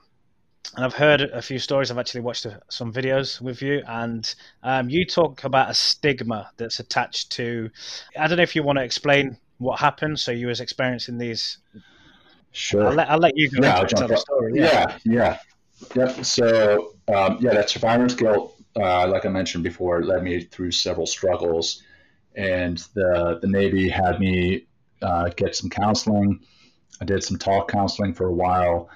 [0.75, 1.91] and I've heard a few stories.
[1.91, 6.79] I've actually watched some videos with you, and um, you talk about a stigma that's
[6.79, 7.69] attached to.
[8.17, 10.19] I don't know if you want to explain what happened.
[10.19, 11.59] So you was experiencing these.
[12.51, 12.87] Sure.
[12.87, 14.53] I'll let, I'll let you go yeah, into tell the story.
[14.55, 14.97] Yeah.
[15.05, 15.37] yeah,
[15.95, 16.05] yeah.
[16.07, 16.25] Yep.
[16.25, 21.05] So um, yeah, that survivor's guilt, uh, like I mentioned before, led me through several
[21.05, 21.83] struggles,
[22.35, 24.65] and the the Navy had me
[25.01, 26.39] uh, get some counseling.
[27.01, 28.89] I did some talk counseling for a while.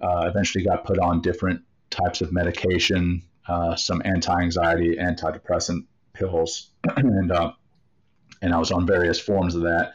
[0.00, 7.30] Uh, eventually, got put on different types of medication, uh, some anti-anxiety, antidepressant pills, and
[7.30, 7.52] uh,
[8.40, 9.94] and I was on various forms of that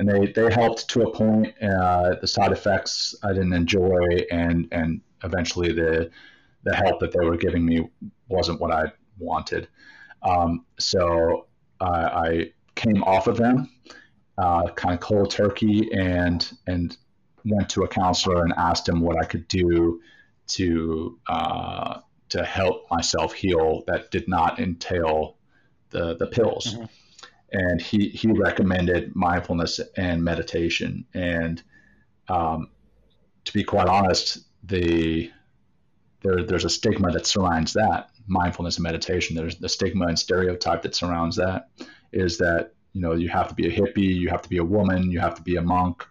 [0.00, 1.54] and they, they helped to a point.
[1.62, 6.10] Uh, the side effects I didn't enjoy, and and eventually the
[6.64, 7.88] the help that they were giving me
[8.28, 9.68] wasn't what I wanted.
[10.22, 11.46] Um, so
[11.80, 13.70] I came off of them,
[14.38, 16.96] uh, kind of cold turkey, and and
[17.44, 20.00] went to a counselor and asked him what I could do
[20.48, 25.36] to uh, to help myself heal that did not entail
[25.90, 26.74] the the pills.
[26.74, 26.84] Mm-hmm.
[27.52, 31.04] and he he recommended mindfulness and meditation.
[31.14, 31.62] And
[32.28, 32.70] um,
[33.44, 35.30] to be quite honest, the
[36.22, 39.36] there, there's a stigma that surrounds that mindfulness and meditation.
[39.36, 41.68] There's the stigma and stereotype that surrounds that
[42.12, 44.64] is that you know you have to be a hippie, you have to be a
[44.64, 46.06] woman, you have to be a monk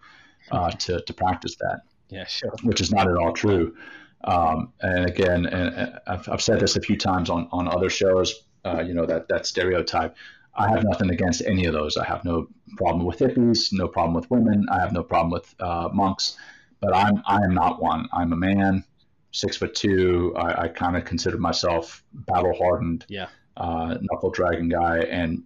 [0.52, 1.82] uh, to to practice that.
[2.10, 2.54] Yeah, sure.
[2.64, 3.76] Which is not at all true.
[4.24, 8.44] Um, and again, and I've, I've said this a few times on on other shows.
[8.66, 10.16] Uh, you know that that stereotype.
[10.56, 11.96] I have nothing against any of those.
[11.96, 14.66] I have no problem with hippies, no problem with women.
[14.70, 16.38] I have no problem with uh, monks,
[16.82, 18.10] but I'm I am not one.
[18.12, 18.84] I'm a man,
[19.32, 20.34] six foot two.
[20.36, 23.06] I, I kind of consider myself battle hardened.
[23.10, 23.28] Yeah.
[23.58, 25.44] Uh, knuckle dragon guy, and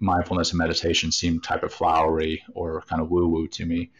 [0.00, 3.90] mindfulness and meditation seemed type of flowery or kind of woo woo to me.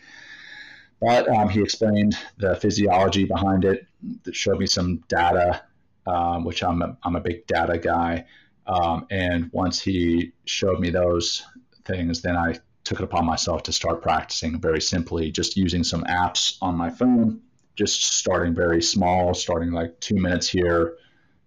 [1.00, 3.86] But um, he explained the physiology behind it,
[4.24, 5.62] that showed me some data,
[6.06, 8.26] um, which I'm a, I'm a big data guy.
[8.66, 11.44] Um, and once he showed me those
[11.84, 16.04] things, then I took it upon myself to start practicing very simply, just using some
[16.04, 17.40] apps on my phone,
[17.76, 20.96] just starting very small, starting like two minutes here,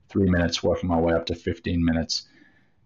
[0.10, 2.28] three minutes, working my way up to 15 minutes.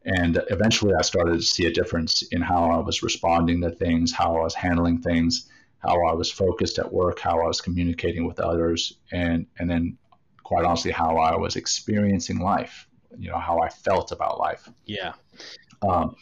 [0.06, 4.12] And eventually I started to see a difference in how I was responding to things,
[4.12, 5.50] how I was handling things,
[5.80, 9.98] how I was focused at work, how I was communicating with others, and, and then
[10.44, 14.70] quite honestly, how I was experiencing life, you know, how I felt about life.
[14.86, 15.14] Yeah.
[15.88, 16.16] Um,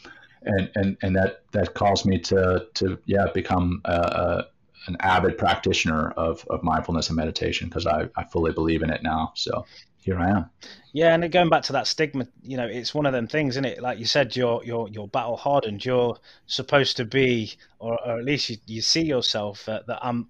[0.43, 4.45] and, and, and that, that caused me to, to, yeah, become a, a
[4.87, 9.03] an avid practitioner of, of mindfulness and meditation because I, I fully believe in it
[9.03, 9.33] now.
[9.35, 9.65] So
[10.01, 10.49] here I am.
[10.93, 13.65] Yeah, and going back to that stigma, you know, it's one of them things, isn't
[13.65, 13.81] it?
[13.81, 15.85] Like you said, you're you're you're battle hardened.
[15.85, 20.29] You're supposed to be, or, or at least you, you see yourself uh, that I'm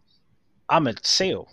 [0.68, 1.48] I'm a seal.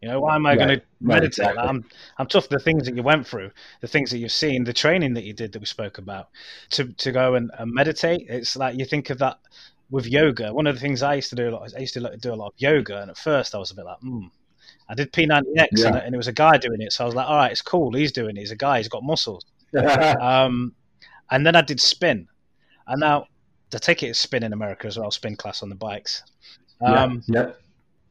[0.00, 1.44] You know, why am I right, going to meditate?
[1.44, 1.68] Right, exactly.
[1.68, 1.84] I'm
[2.16, 2.48] I'm tough.
[2.48, 3.50] The things that you went through,
[3.82, 6.28] the things that you've seen, the training that you did that we spoke about,
[6.70, 8.26] to to go and, and meditate.
[8.28, 9.38] It's like you think of that
[9.90, 10.52] with yoga.
[10.52, 12.34] One of the things I used to do a lot, I used to do a
[12.34, 14.26] lot of yoga, and at first I was a bit like, hmm
[14.90, 15.86] I did P90X yeah.
[15.86, 16.92] and, and, it was a guy doing it.
[16.92, 17.92] So I was like, all right, it's cool.
[17.92, 18.40] He's doing it.
[18.40, 18.78] He's a guy.
[18.78, 19.44] He's got muscles.
[20.20, 20.74] um,
[21.30, 22.26] and then I did spin.
[22.88, 23.26] And now
[23.70, 26.24] the ticket is spin in America as well, spin class on the bikes.
[26.80, 27.42] Um, yeah.
[27.42, 27.52] yeah.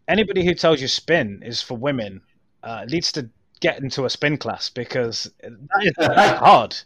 [0.07, 2.21] Anybody who tells you spin is for women
[2.63, 5.93] uh, needs to get into a spin class because that is
[6.39, 6.77] hard.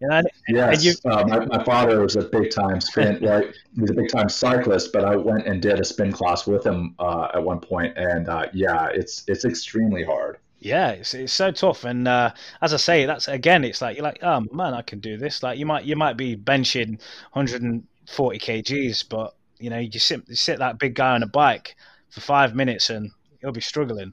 [0.00, 3.18] You know, yes, you, uh, my, my father was a big time spin.
[3.22, 6.46] Right, he was a big time cyclist, but I went and did a spin class
[6.46, 10.38] with him uh, at one point, and uh, yeah, it's it's extremely hard.
[10.58, 14.04] Yeah, it's, it's so tough, and uh, as I say, that's again, it's like you're
[14.04, 15.42] like, oh man, I can do this.
[15.42, 17.00] Like you might you might be benching
[17.32, 21.76] 140 kgs, but you know you sit you sit that big guy on a bike
[22.10, 24.12] for five minutes and he'll be struggling.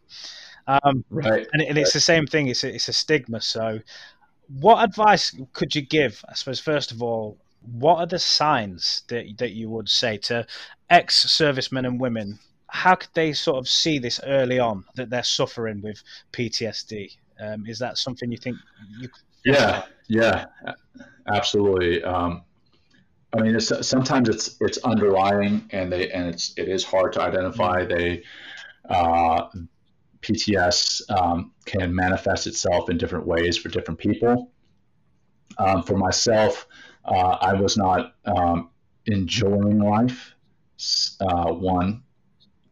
[0.67, 2.47] Um, right, and, and it's the same thing.
[2.47, 3.41] It's a, it's a stigma.
[3.41, 3.79] So
[4.47, 6.23] what advice could you give?
[6.27, 10.45] I suppose first of all, what are the signs that that you would say to
[10.89, 12.39] ex servicemen and women?
[12.67, 16.01] How could they sort of see this early on that they're suffering with
[16.32, 17.15] PTSD?
[17.39, 18.58] Um, is that something you think
[18.99, 19.10] you?
[19.45, 20.45] Yeah, yeah,
[21.27, 22.03] absolutely.
[22.03, 22.43] Um,
[23.36, 27.21] I mean, it's, sometimes it's it's underlying, and they and it's it is hard to
[27.21, 27.84] identify.
[27.84, 27.97] Mm-hmm.
[27.97, 28.23] They
[28.89, 29.47] uh,
[30.23, 34.51] PTS um, can manifest itself in different ways for different people.
[35.57, 36.65] Um, for myself,
[37.05, 38.69] uh, I was not um,
[39.05, 40.33] enjoying life.
[41.19, 42.03] Uh, one,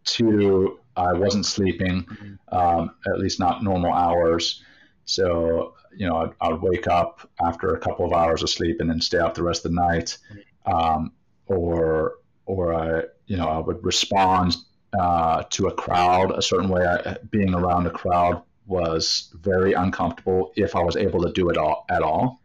[0.04, 2.08] two, I wasn't sleeping,
[2.52, 4.64] um, at least not normal hours.
[5.06, 8.90] So, you know, I'd, I'd, wake up after a couple of hours of sleep and
[8.90, 10.18] then stay up the rest of the night.
[10.66, 11.14] Um,
[11.48, 14.56] or, or I, you know, I would respond
[14.98, 16.86] uh, to a crowd a certain way.
[16.86, 21.58] I, being around a crowd was very uncomfortable if I was able to do it
[21.58, 22.42] all at all.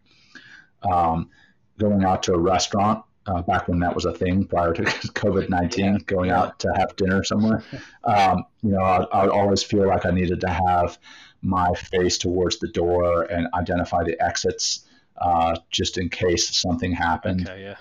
[0.83, 1.31] Um,
[1.79, 4.83] going out to a restaurant uh, back when that was a thing prior to
[5.23, 7.63] COVID nineteen, going out to have dinner somewhere.
[8.05, 10.97] Um, you know, I, I would always feel like I needed to have
[11.43, 14.87] my face towards the door and identify the exits
[15.19, 17.49] uh, just in case something happened.
[17.49, 17.77] Okay, yeah.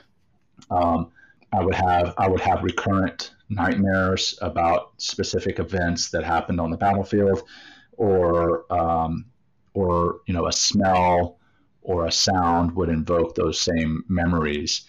[0.71, 1.11] Um,
[1.53, 6.77] I would have I would have recurrent nightmares about specific events that happened on the
[6.77, 7.43] battlefield,
[7.97, 9.25] or um,
[9.73, 11.39] or you know a smell
[11.81, 14.85] or a sound would invoke those same memories.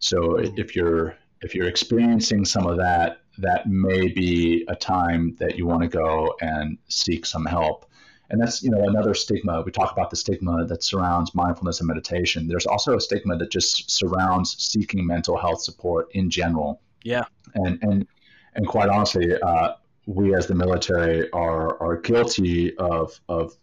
[0.00, 5.56] So if you're if you're experiencing some of that, that may be a time that
[5.56, 7.86] you want to go and seek some help.
[8.28, 9.62] And that's you know another stigma.
[9.62, 12.46] We talk about the stigma that surrounds mindfulness and meditation.
[12.46, 16.80] There's also a stigma that just surrounds seeking mental health support in general.
[17.02, 17.24] Yeah.
[17.54, 18.06] And and
[18.54, 19.74] and quite honestly, uh,
[20.06, 23.56] we as the military are are guilty of of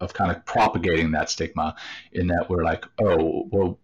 [0.00, 1.74] of kind of propagating that stigma
[2.12, 3.78] in that we're like, oh, well,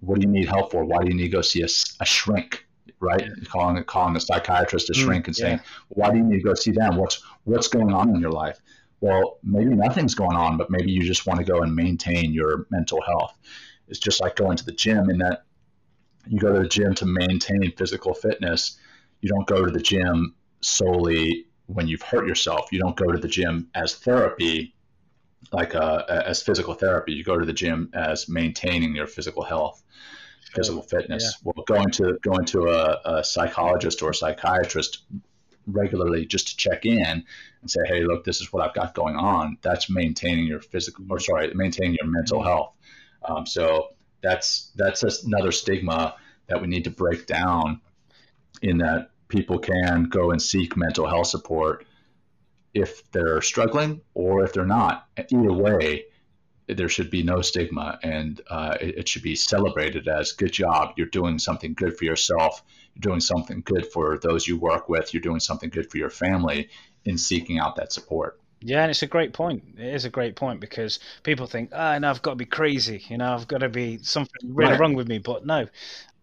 [0.00, 0.84] what do you need help for?
[0.84, 1.68] Why do you need to go see a,
[2.00, 2.64] a shrink?
[2.98, 3.44] Right, yeah.
[3.48, 5.70] calling calling a psychiatrist a mm, shrink and saying, yeah.
[5.88, 6.96] "Why do you need to go see them?
[6.96, 8.58] What's what's going on in your life?"
[9.00, 12.66] Well, maybe nothing's going on, but maybe you just want to go and maintain your
[12.70, 13.36] mental health.
[13.88, 15.42] It's just like going to the gym in that
[16.28, 18.78] you go to the gym to maintain physical fitness.
[19.20, 22.72] You don't go to the gym solely when you've hurt yourself.
[22.72, 24.74] You don't go to the gym as therapy
[25.52, 27.12] like uh, as physical therapy.
[27.12, 29.82] You go to the gym as maintaining your physical health,
[30.54, 31.22] physical fitness.
[31.24, 31.52] Yeah.
[31.56, 35.04] Well, going to going to a, a, psychologist or a psychiatrist
[35.66, 37.24] regularly just to check in
[37.60, 41.04] and say, "Hey, look, this is what I've got going on." That's maintaining your physical,
[41.08, 42.48] or sorry, maintaining your mental mm-hmm.
[42.48, 42.72] health.
[43.24, 43.88] Um, so
[44.22, 46.16] that's that's another stigma
[46.48, 47.80] that we need to break down.
[48.62, 51.86] In that people can go and seek mental health support
[52.74, 55.08] if they're struggling or if they're not.
[55.30, 56.04] Either way,
[56.68, 60.94] there should be no stigma and uh, it, it, should be celebrated as good job.
[60.96, 62.62] You're doing something good for yourself.
[62.94, 65.14] You're doing something good for those you work with.
[65.14, 66.68] You're doing something good for your family
[67.04, 68.40] in seeking out that support.
[68.60, 69.62] Yeah, and it's a great point.
[69.76, 72.46] It is a great point because people think, ah, oh, no, I've got to be
[72.46, 73.04] crazy.
[73.08, 74.80] You know, I've got to be something really right.
[74.80, 75.18] wrong with me.
[75.18, 75.66] But no,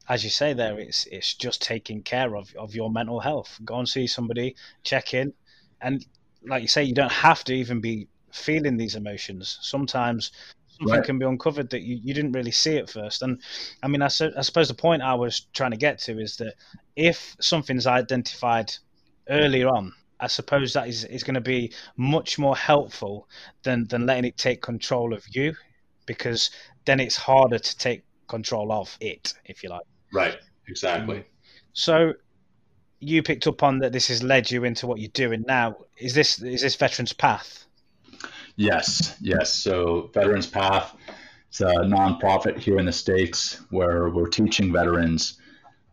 [0.09, 3.59] as you say there, it's it's just taking care of, of your mental health.
[3.63, 5.33] Go and see somebody, check in,
[5.81, 6.05] and
[6.45, 9.59] like you say, you don't have to even be feeling these emotions.
[9.61, 10.31] Sometimes
[10.67, 11.05] something right.
[11.05, 13.21] can be uncovered that you, you didn't really see at first.
[13.21, 13.41] And
[13.81, 16.55] I mean, I, I suppose the point I was trying to get to is that
[16.95, 18.73] if something's identified
[19.29, 19.93] earlier on,
[20.23, 23.27] I suppose that is, is going to be much more helpful
[23.63, 25.53] than, than letting it take control of you
[26.05, 26.49] because
[26.85, 29.83] then it's harder to take control of it, if you like.
[30.13, 30.37] Right,
[30.69, 31.25] exactly.
[31.73, 32.13] So
[32.99, 35.75] you picked up on that this has led you into what you're doing now.
[35.97, 37.65] Is this is this Veterans Path?
[38.55, 39.53] Yes, yes.
[39.53, 40.95] So Veterans Path,
[41.49, 45.37] it's a nonprofit here in the states where we're teaching veterans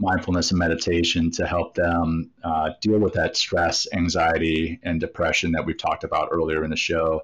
[0.00, 5.64] mindfulness and meditation to help them uh, deal with that stress, anxiety, and depression that
[5.64, 7.22] we've talked about earlier in the show.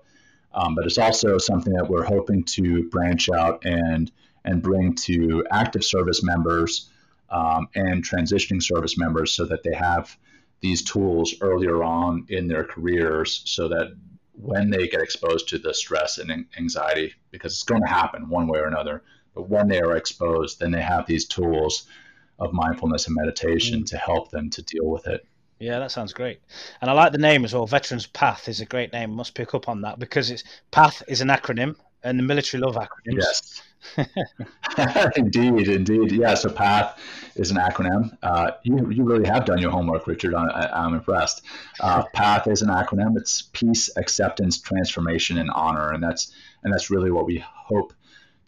[0.54, 4.10] Um, but it's also something that we're hoping to branch out and
[4.44, 6.88] and bring to active service members
[7.30, 10.16] um, and transitioning service members so that they have
[10.60, 13.88] these tools earlier on in their careers so that
[14.32, 18.46] when they get exposed to the stress and anxiety, because it's going to happen one
[18.46, 19.02] way or another,
[19.34, 21.86] but when they are exposed, then they have these tools
[22.38, 23.86] of mindfulness and meditation mm.
[23.86, 25.26] to help them to deal with it.
[25.58, 26.40] Yeah, that sounds great.
[26.80, 27.66] And I like the name as well.
[27.66, 29.12] Veterans Path is a great name.
[29.12, 32.76] Must pick up on that because it's PATH is an acronym and the military love
[32.76, 33.22] acronyms.
[33.22, 33.62] Yes.
[35.16, 36.12] indeed, indeed.
[36.12, 37.00] Yeah, so PATH
[37.36, 38.16] is an acronym.
[38.22, 40.34] Uh, you, you really have done your homework, Richard.
[40.34, 41.42] I, am I'm impressed.
[41.80, 43.16] Uh, PATH is an acronym.
[43.16, 46.32] It's peace, acceptance, transformation, and honor, and that's
[46.62, 47.92] and that's really what we hope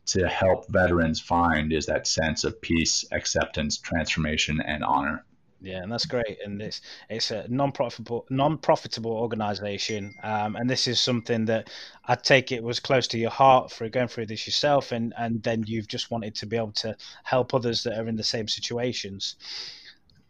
[0.09, 5.24] to help veterans find is that sense of peace, acceptance, transformation, and honor.
[5.61, 6.38] Yeah, and that's great.
[6.44, 6.80] And it's
[7.11, 11.70] it's a non-profitable non-profitable organization, um, and this is something that
[12.06, 15.42] I take it was close to your heart for going through this yourself, and and
[15.42, 18.46] then you've just wanted to be able to help others that are in the same
[18.46, 19.34] situations.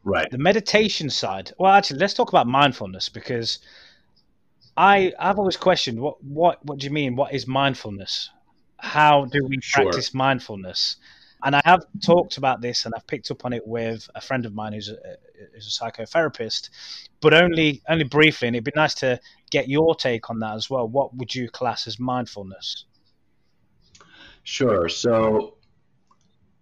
[0.02, 0.30] Right.
[0.30, 1.52] The meditation side.
[1.58, 3.58] Well, actually, let's talk about mindfulness because
[4.78, 7.16] I I've always questioned what what what do you mean?
[7.16, 8.30] What is mindfulness?
[8.78, 9.84] How do we sure.
[9.84, 10.96] practice mindfulness?
[11.44, 14.44] And I have talked about this and I've picked up on it with a friend
[14.44, 14.96] of mine who's a,
[15.54, 16.70] who's a psychotherapist,
[17.20, 18.48] but only only briefly.
[18.48, 19.20] And it'd be nice to
[19.50, 20.88] get your take on that as well.
[20.88, 22.86] What would you class as mindfulness?
[24.42, 24.88] Sure.
[24.88, 25.58] So,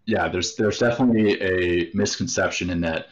[0.04, 3.06] yeah, there's there's definitely a misconception in that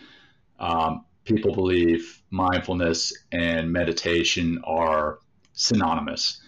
[0.59, 5.19] um, people believe mindfulness and meditation are
[5.55, 6.41] synonymous.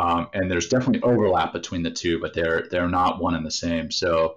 [0.00, 3.50] Um, and there's definitely overlap between the two, but they're they're not one and the
[3.50, 3.90] same.
[3.90, 4.36] So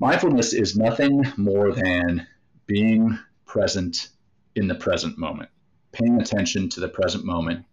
[0.00, 2.24] Mindfulness is nothing more than
[2.68, 4.10] being present
[4.54, 5.50] in the present moment,
[5.90, 7.66] paying attention to the present moment,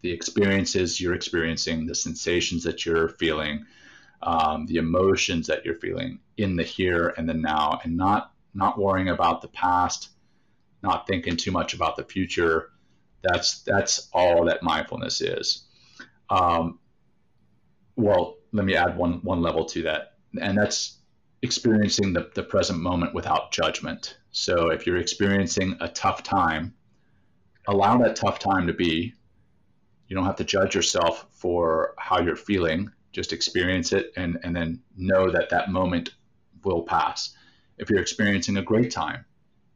[0.00, 3.66] the experiences you're experiencing, the sensations that you're feeling,
[4.22, 8.78] um, the emotions that you're feeling in the here and the now, and not not
[8.78, 10.08] worrying about the past,
[10.82, 12.70] not thinking too much about the future.
[13.22, 15.66] That's that's all that mindfulness is.
[16.30, 16.78] Um,
[17.96, 20.98] well, let me add one one level to that, and that's
[21.42, 24.16] experiencing the, the present moment without judgment.
[24.30, 26.74] So if you're experiencing a tough time,
[27.66, 29.14] allow that tough time to be.
[30.08, 32.90] You don't have to judge yourself for how you're feeling.
[33.12, 36.10] Just experience it and, and then know that that moment
[36.64, 37.34] will pass.
[37.78, 39.24] If you're experiencing a great time,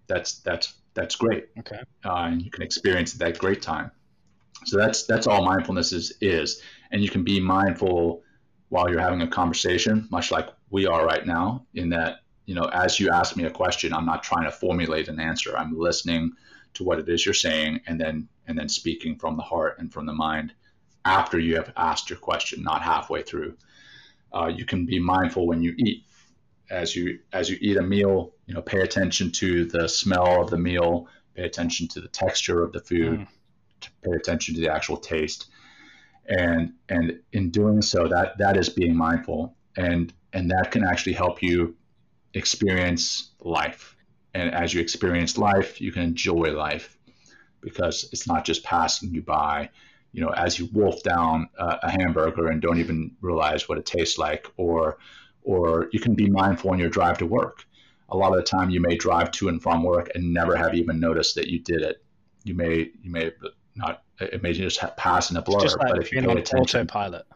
[0.07, 1.47] that's that's that's great.
[1.59, 1.81] Okay.
[2.05, 3.91] Uh, and you can experience that great time.
[4.65, 8.23] So that's that's all mindfulness is is, and you can be mindful
[8.69, 12.65] while you're having a conversation, much like we are right now in that you know
[12.73, 15.57] as you ask me a question i'm not trying to formulate an answer.
[15.57, 16.33] I'm listening
[16.75, 19.93] to what it is you're saying and then and then speaking from the heart and
[19.93, 20.53] from the mind
[21.05, 23.57] after you have asked your question not halfway through.
[24.33, 26.05] Uh, you can be mindful when you eat.
[26.71, 30.51] As you as you eat a meal you know pay attention to the smell of
[30.51, 31.07] the meal
[31.37, 33.29] pay attention to the texture of the food mm.
[34.03, 35.47] Pay attention to the actual taste.
[36.27, 39.57] And and in doing so that that is being mindful.
[39.77, 41.77] And and that can actually help you
[42.33, 43.97] experience life.
[44.33, 46.97] And as you experience life you can enjoy life
[47.61, 49.71] because it's not just passing you by.
[50.13, 53.87] You know as you wolf down a, a hamburger and don't even realize what it
[53.87, 54.99] tastes like or
[55.45, 57.65] or you can be mindful in your drive to work.
[58.09, 60.75] A lot of the time you may drive to and from work and never have
[60.75, 62.03] even noticed that you did it.
[62.45, 63.31] You may you may
[64.33, 65.59] it may just pass in a blur.
[65.59, 67.27] Like but if you pay attention, autopilot.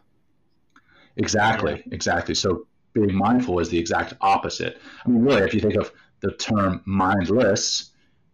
[1.17, 1.93] Exactly, yeah.
[1.93, 2.35] exactly.
[2.35, 4.79] So being mindful is the exact opposite.
[5.05, 7.91] I mean, really, if you think of the term mindless,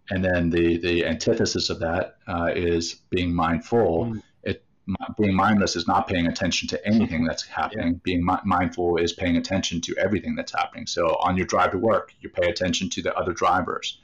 [0.09, 4.05] and then the the antithesis of that uh, is being mindful.
[4.05, 4.23] Mm.
[4.43, 4.65] It
[5.17, 7.93] being mindless is not paying attention to anything that's happening.
[7.93, 7.99] Yeah.
[8.03, 10.85] Being mi- mindful is paying attention to everything that's happening.
[10.87, 13.99] So on your drive to work, you pay attention to the other drivers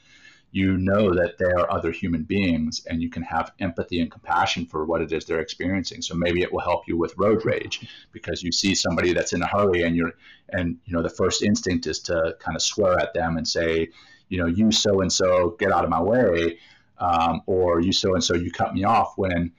[0.52, 4.66] you know that they are other human beings and you can have empathy and compassion
[4.66, 7.88] for what it is they're experiencing so maybe it will help you with road rage
[8.12, 10.14] because you see somebody that's in a hurry and you're
[10.49, 13.88] and you know the first instinct is to kind of swear at them and say
[14.30, 16.58] you know you so and so get out of my way
[16.97, 19.52] um, or you so and so you cut me off when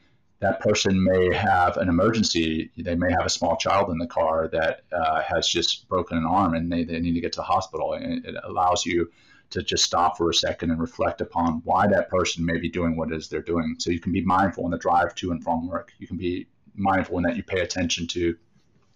[0.43, 2.71] that person may have an emergency.
[2.77, 6.27] They may have a small child in the car that uh, has just broken an
[6.27, 7.93] arm and they, they need to get to the hospital.
[7.93, 9.13] And it allows you
[9.53, 12.97] to just stop for a second and reflect upon why that person may be doing
[12.97, 13.77] what it is they're doing.
[13.79, 15.93] So you can be mindful in the drive to and from work.
[15.99, 18.37] You can be mindful in that you pay attention to,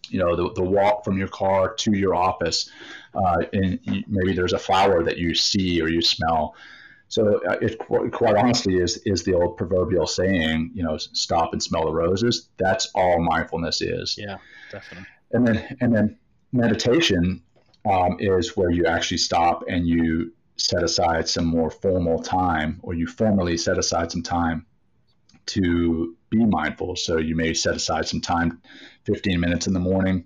[0.08, 2.70] you know, the, the walk from your car to your office.
[3.14, 3.78] Uh, and
[4.08, 6.54] maybe there's a flower that you see or you smell.
[7.08, 11.62] So uh, it quite honestly is is the old proverbial saying, you know, stop and
[11.62, 12.48] smell the roses.
[12.56, 14.16] That's all mindfulness is.
[14.18, 14.38] Yeah,
[14.72, 15.06] definitely.
[15.30, 16.18] And then and then
[16.52, 17.42] meditation
[17.88, 22.94] um, is where you actually stop and you set aside some more formal time, or
[22.94, 24.66] you formally set aside some time
[25.46, 26.96] to be mindful.
[26.96, 28.60] So you may set aside some time,
[29.04, 30.24] 15 minutes in the morning,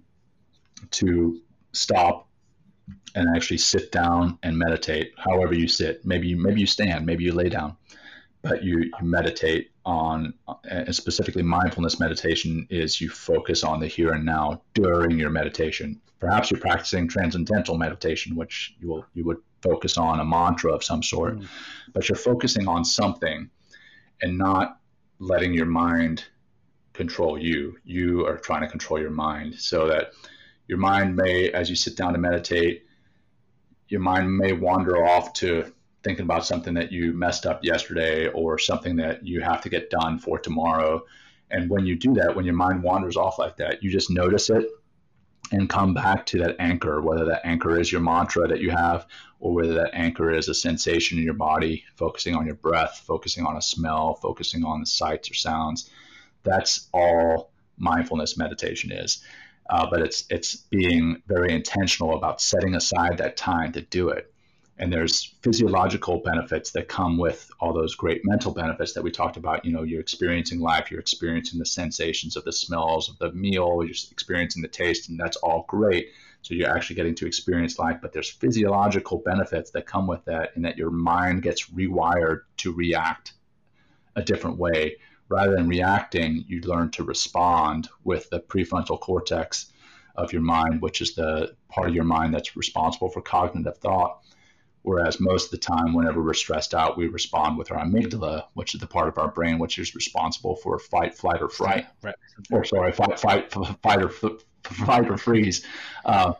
[0.92, 1.40] to
[1.72, 2.28] stop
[3.14, 5.12] and actually sit down and meditate.
[5.16, 7.76] However you sit, maybe you, maybe you stand, maybe you lay down,
[8.42, 14.12] but you, you meditate on, and specifically mindfulness meditation is you focus on the here
[14.12, 16.00] and now during your meditation.
[16.18, 20.84] Perhaps you're practicing transcendental meditation, which you will you would focus on a mantra of
[20.84, 21.46] some sort, mm.
[21.92, 23.48] but you're focusing on something
[24.22, 24.78] and not
[25.18, 26.24] letting your mind
[26.92, 27.76] control you.
[27.84, 30.12] You are trying to control your mind so that
[30.68, 32.84] your mind may, as you sit down to meditate,
[33.88, 35.72] your mind may wander off to
[36.02, 39.90] thinking about something that you messed up yesterday or something that you have to get
[39.90, 41.04] done for tomorrow.
[41.50, 44.50] And when you do that, when your mind wanders off like that, you just notice
[44.50, 44.66] it
[45.52, 49.06] and come back to that anchor, whether that anchor is your mantra that you have,
[49.40, 53.44] or whether that anchor is a sensation in your body, focusing on your breath, focusing
[53.44, 55.90] on a smell, focusing on the sights or sounds.
[56.44, 59.24] That's all mindfulness meditation is.
[59.68, 64.32] Uh, but it's it's being very intentional about setting aside that time to do it
[64.80, 69.36] and there's physiological benefits that come with all those great mental benefits that we talked
[69.36, 73.30] about you know you're experiencing life you're experiencing the sensations of the smells of the
[73.32, 76.08] meal you're experiencing the taste and that's all great.
[76.42, 80.56] So you're actually getting to experience life but there's physiological benefits that come with that
[80.56, 83.34] and that your mind gets rewired to react
[84.16, 84.96] a different way.
[85.28, 89.70] Rather than reacting you learn to respond with the prefrontal cortex
[90.16, 94.20] of your mind which is the part of your mind that's responsible for cognitive thought
[94.82, 98.74] Whereas most of the time, whenever we're stressed out, we respond with our amygdala, which
[98.74, 101.86] is the part of our brain which is responsible for fight, flight, or fright.
[102.02, 102.14] Right.
[102.50, 103.52] Or sorry, fight, fight,
[103.82, 105.66] fight, or fight or freeze.
[106.04, 106.32] Uh,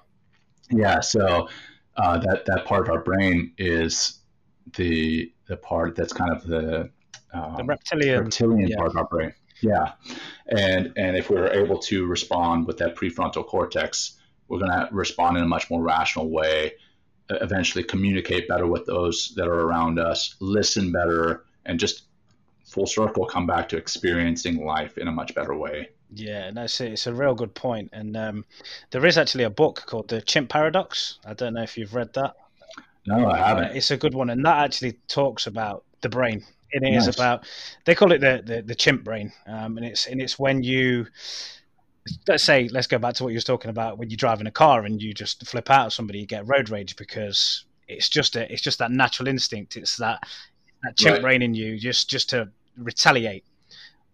[0.71, 1.01] yeah.
[1.01, 1.49] So
[1.97, 4.21] uh, that that part of our brain is
[4.75, 6.91] the the part that's kind of the,
[7.35, 8.77] um, the reptilian reptilian yeah.
[8.77, 9.35] part of our brain.
[9.61, 9.93] Yeah.
[10.49, 14.19] And and if we're able to respond with that prefrontal cortex,
[14.49, 16.73] we're going to respond in a much more rational way
[17.41, 22.05] eventually communicate better with those that are around us, listen better, and just
[22.65, 25.89] full circle come back to experiencing life in a much better way.
[26.13, 27.91] Yeah, no, it's a, it's a real good point.
[27.93, 28.45] And um,
[28.91, 31.19] there is actually a book called The Chimp Paradox.
[31.25, 32.35] I don't know if you've read that.
[33.07, 33.65] No, I haven't.
[33.65, 36.45] Uh, it's a good one, and that actually talks about the brain.
[36.73, 37.07] It nice.
[37.07, 37.47] is about
[37.85, 41.07] they call it the, the, the chimp brain, um, and it's and it's when you
[42.27, 44.51] let's say let's go back to what you were talking about when you're driving a
[44.51, 48.37] car and you just flip out at somebody, you get road rage because it's just
[48.37, 49.77] a, it's just that natural instinct.
[49.77, 50.23] It's that
[50.83, 51.23] that chimp right.
[51.23, 53.45] brain in you just just to retaliate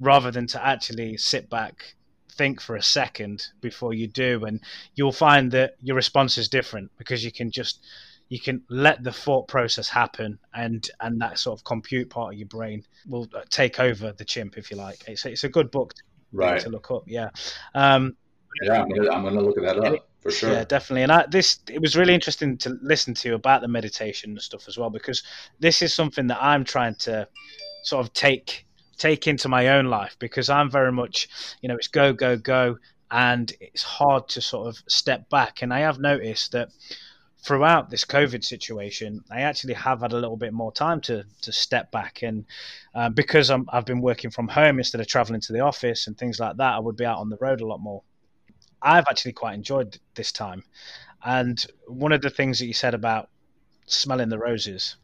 [0.01, 1.95] rather than to actually sit back
[2.33, 4.61] think for a second before you do and
[4.95, 7.81] you'll find that your response is different because you can just
[8.29, 12.39] you can let the thought process happen and and that sort of compute part of
[12.39, 15.95] your brain will take over the chimp if you like it's, it's a good book
[15.95, 16.03] to,
[16.37, 16.61] right.
[16.61, 17.31] to look up yeah.
[17.75, 18.17] Um,
[18.63, 20.53] yeah I'm gonna, I'm gonna look at that up for sure.
[20.53, 21.03] yeah definitely.
[21.03, 24.69] And I, this it was really interesting to listen to about the meditation and stuff
[24.69, 25.23] as well because
[25.61, 27.29] this is something that i'm trying to
[27.83, 28.67] sort of take
[28.97, 31.29] take into my own life because i'm very much
[31.61, 32.77] you know it's go go go
[33.11, 35.63] and it's hard to sort of step back.
[35.63, 36.71] And i have noticed that
[37.47, 41.53] throughout this COVID situation, I actually have had a little bit more time to to
[41.53, 42.45] step back, and
[42.93, 46.19] uh, because i have been working from home instead of traveling to the office and
[46.19, 48.03] things like that, I would be out on the road a lot more.
[48.83, 50.65] I've actually quite enjoyed this time,
[51.25, 53.31] and one of the things that you said about
[53.87, 54.97] smelling the roses.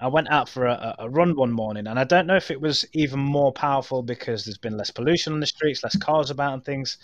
[0.00, 2.60] I went out for a, a run one morning, and I don't know if it
[2.60, 6.54] was even more powerful because there's been less pollution on the streets, less cars about,
[6.54, 6.98] and things.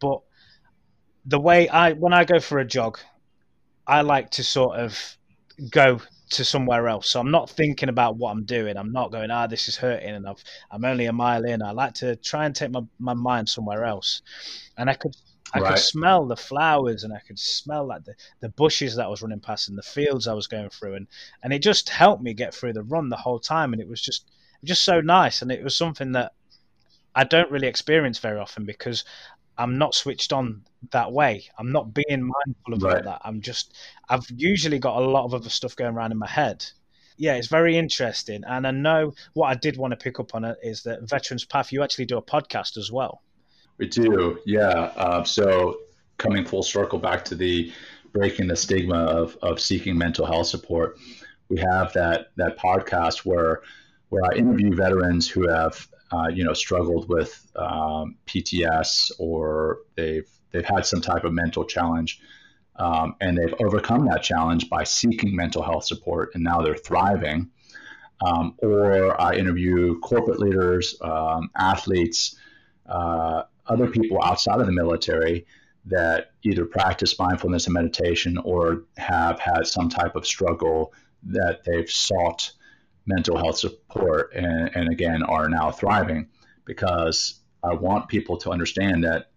[0.00, 0.20] But
[1.26, 2.98] the way I, when I go for a jog,
[3.90, 5.16] I like to sort of
[5.68, 7.08] go to somewhere else.
[7.08, 8.76] So I'm not thinking about what I'm doing.
[8.76, 11.60] I'm not going, ah, this is hurting, and I've, I'm only a mile in.
[11.60, 14.22] I like to try and take my, my mind somewhere else.
[14.78, 15.16] And I could
[15.52, 15.70] I right.
[15.70, 19.22] could smell the flowers and I could smell like the, the bushes that I was
[19.22, 21.08] running past and the fields I was going through and,
[21.42, 24.00] and it just helped me get through the run the whole time and it was
[24.00, 24.30] just
[24.62, 26.34] just so nice and it was something that
[27.16, 29.04] I don't really experience very often because
[29.60, 31.44] I'm not switched on that way.
[31.58, 33.04] I'm not being mindful of right.
[33.04, 33.20] that.
[33.22, 33.76] I'm just
[34.08, 36.64] I've usually got a lot of other stuff going around in my head.
[37.18, 40.44] Yeah, it's very interesting, and I know what I did want to pick up on
[40.44, 41.72] it is that Veterans Path.
[41.72, 43.20] You actually do a podcast as well.
[43.76, 44.92] We do, yeah.
[44.96, 45.80] Uh, so
[46.16, 47.70] coming full circle back to the
[48.14, 50.98] breaking the stigma of, of seeking mental health support,
[51.50, 53.60] we have that that podcast where
[54.08, 60.28] where I interview veterans who have uh, you know struggled with um, PTS or they've
[60.50, 62.20] they've had some type of mental challenge
[62.80, 67.50] um, and they've overcome that challenge by seeking mental health support and now they're thriving.
[68.24, 72.36] Um, or I interview corporate leaders, um, athletes,
[72.86, 75.46] uh, other people outside of the military
[75.86, 80.92] that either practice mindfulness and meditation or have had some type of struggle
[81.22, 82.52] that they've sought
[83.06, 86.28] mental health support and, and again are now thriving
[86.64, 89.30] because I want people to understand that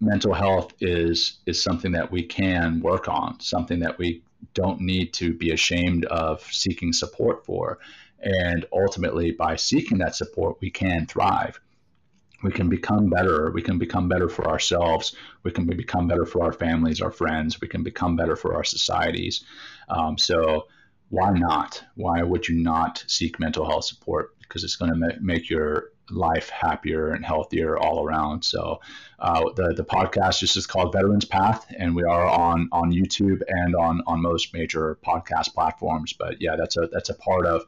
[0.00, 4.22] mental health is is something that we can work on, something that we
[4.54, 7.78] don't need to be ashamed of seeking support for.
[8.20, 11.60] And ultimately, by seeking that support, we can thrive.
[12.42, 13.50] We can become better.
[13.50, 15.14] We can become better for ourselves.
[15.42, 17.60] We can become better for our families, our friends.
[17.60, 19.44] We can become better for our societies.
[19.88, 20.68] Um, so,
[21.10, 21.82] why not?
[21.94, 24.38] Why would you not seek mental health support?
[24.40, 28.42] Because it's going to make your life happier and healthier all around.
[28.44, 28.80] So
[29.18, 33.42] uh, the the podcast just is called Veterans Path, and we are on on YouTube
[33.48, 36.12] and on on most major podcast platforms.
[36.12, 37.64] But yeah, that's a that's a part of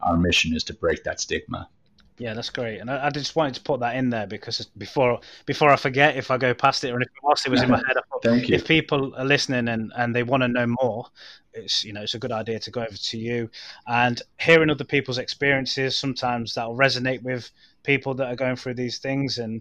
[0.00, 1.68] our mission is to break that stigma.
[2.16, 5.18] Yeah, that's great, and I, I, just wanted to put that in there because before
[5.46, 7.78] before I forget, if I go past it or if whilst it was in my
[7.78, 8.54] head, I thought, Thank you.
[8.54, 11.06] if people are listening and, and they want to know more,
[11.54, 13.50] it's you know it's a good idea to go over to you
[13.88, 15.96] and hearing other people's experiences.
[15.96, 17.50] Sometimes that'll resonate with
[17.82, 19.60] people that are going through these things, and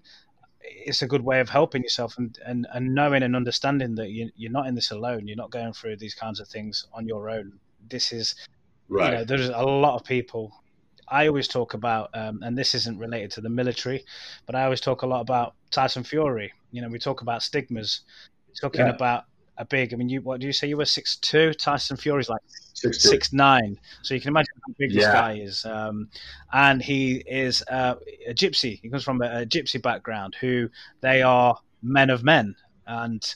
[0.62, 4.30] it's a good way of helping yourself and, and, and knowing and understanding that you,
[4.36, 5.28] you're not in this alone.
[5.28, 7.54] You're not going through these kinds of things on your own.
[7.90, 8.36] This is
[8.90, 9.12] right.
[9.12, 10.63] You know, there's a lot of people
[11.08, 14.06] I always talk about, um, and this isn't related to the military,
[14.46, 16.54] but I always talk a lot about Tyson Fury.
[16.72, 18.02] You know, we talk about stigmas,
[18.60, 18.94] talking yeah.
[18.94, 19.26] about
[19.58, 19.94] a big.
[19.94, 20.68] I mean, you what do you say?
[20.68, 21.54] You were six two.
[21.54, 22.42] Tyson Fury's like
[22.74, 23.80] six, six nine.
[24.02, 25.00] So you can imagine how big yeah.
[25.00, 25.66] this guy is.
[25.66, 26.10] Um,
[26.52, 27.96] and he is uh,
[28.28, 28.80] a gypsy.
[28.82, 30.36] He comes from a, a gypsy background.
[30.40, 30.70] Who
[31.02, 32.56] they are men of men,
[32.88, 33.36] and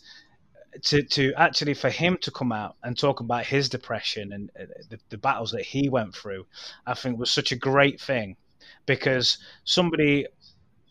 [0.84, 4.66] to to actually for him to come out and talk about his depression and uh,
[4.90, 6.46] the, the, battles that he went through,
[6.86, 8.38] I think was such a great thing
[8.86, 10.28] because somebody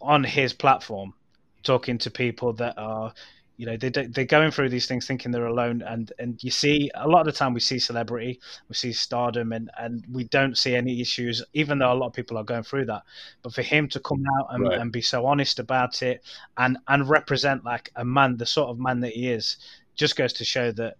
[0.00, 1.14] on his platform
[1.62, 3.12] talking to people that are
[3.56, 6.90] you know they they're going through these things thinking they're alone and and you see
[6.94, 8.38] a lot of the time we see celebrity
[8.68, 12.12] we see stardom and and we don't see any issues even though a lot of
[12.12, 13.02] people are going through that
[13.42, 14.78] but for him to come out and, right.
[14.78, 16.22] and be so honest about it
[16.58, 19.56] and and represent like a man the sort of man that he is
[19.94, 20.96] just goes to show that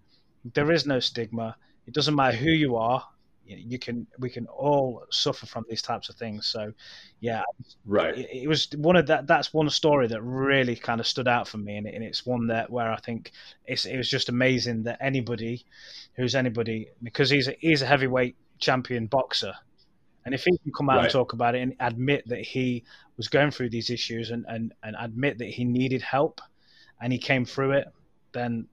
[0.55, 3.07] there is no stigma it doesn't matter who you are
[3.47, 6.47] you can we can all suffer from these types of things.
[6.47, 6.73] So,
[7.21, 7.43] yeah,
[7.85, 8.17] right.
[8.17, 9.27] It, it was one of that.
[9.27, 12.49] That's one story that really kind of stood out for me, and, and it's one
[12.49, 13.33] that where I think
[13.67, 15.65] it's it was just amazing that anybody,
[16.17, 19.55] who's anybody, because he's a, he's a heavyweight champion boxer,
[20.27, 21.05] and if he can come out right.
[21.05, 22.83] and talk about it and admit that he
[23.17, 26.41] was going through these issues and, and, and admit that he needed help
[27.01, 27.87] and he came through it,
[28.33, 28.67] then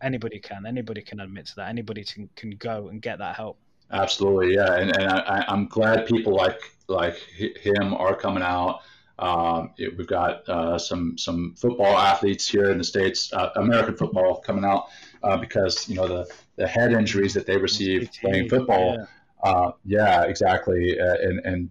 [0.00, 0.64] anybody can.
[0.66, 1.68] Anybody can admit to that.
[1.68, 3.58] Anybody can, can go and get that help.
[3.90, 8.80] Absolutely, yeah, and, and I, am glad people like like him are coming out.
[9.18, 13.96] Um, it, we've got uh, some some football athletes here in the states, uh, American
[13.96, 14.88] football, coming out
[15.22, 16.26] uh, because you know the
[16.56, 18.96] the head injuries that they receive playing football.
[18.98, 19.04] Yeah.
[19.42, 21.70] Uh, yeah, exactly, uh, and and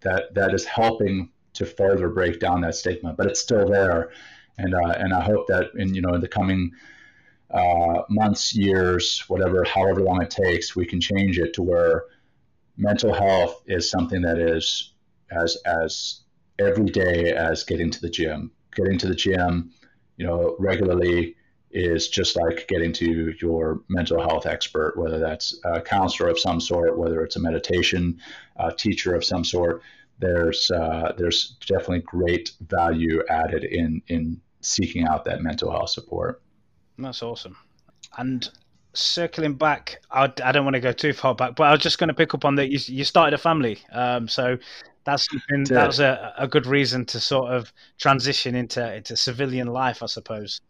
[0.00, 4.10] that that is helping to further break down that stigma, but it's still there,
[4.58, 6.72] and uh, and I hope that in you know in the coming
[7.52, 12.04] uh, months, years, whatever, however long it takes, we can change it to where
[12.76, 14.94] mental health is something that is
[15.30, 16.20] as as
[16.58, 18.50] every day as getting to the gym.
[18.74, 19.72] Getting to the gym,
[20.16, 21.36] you know, regularly
[21.70, 26.60] is just like getting to your mental health expert, whether that's a counselor of some
[26.60, 28.18] sort, whether it's a meditation
[28.58, 29.82] uh, teacher of some sort.
[30.18, 36.42] There's uh, there's definitely great value added in in seeking out that mental health support.
[36.98, 37.56] That's awesome.
[38.18, 38.48] And
[38.94, 41.98] circling back, I, I don't want to go too far back, but I was just
[41.98, 42.70] going to pick up on that.
[42.70, 44.58] You, you started a family, um, so
[45.04, 49.68] that's something, that was a, a good reason to sort of transition into into civilian
[49.68, 50.60] life, I suppose.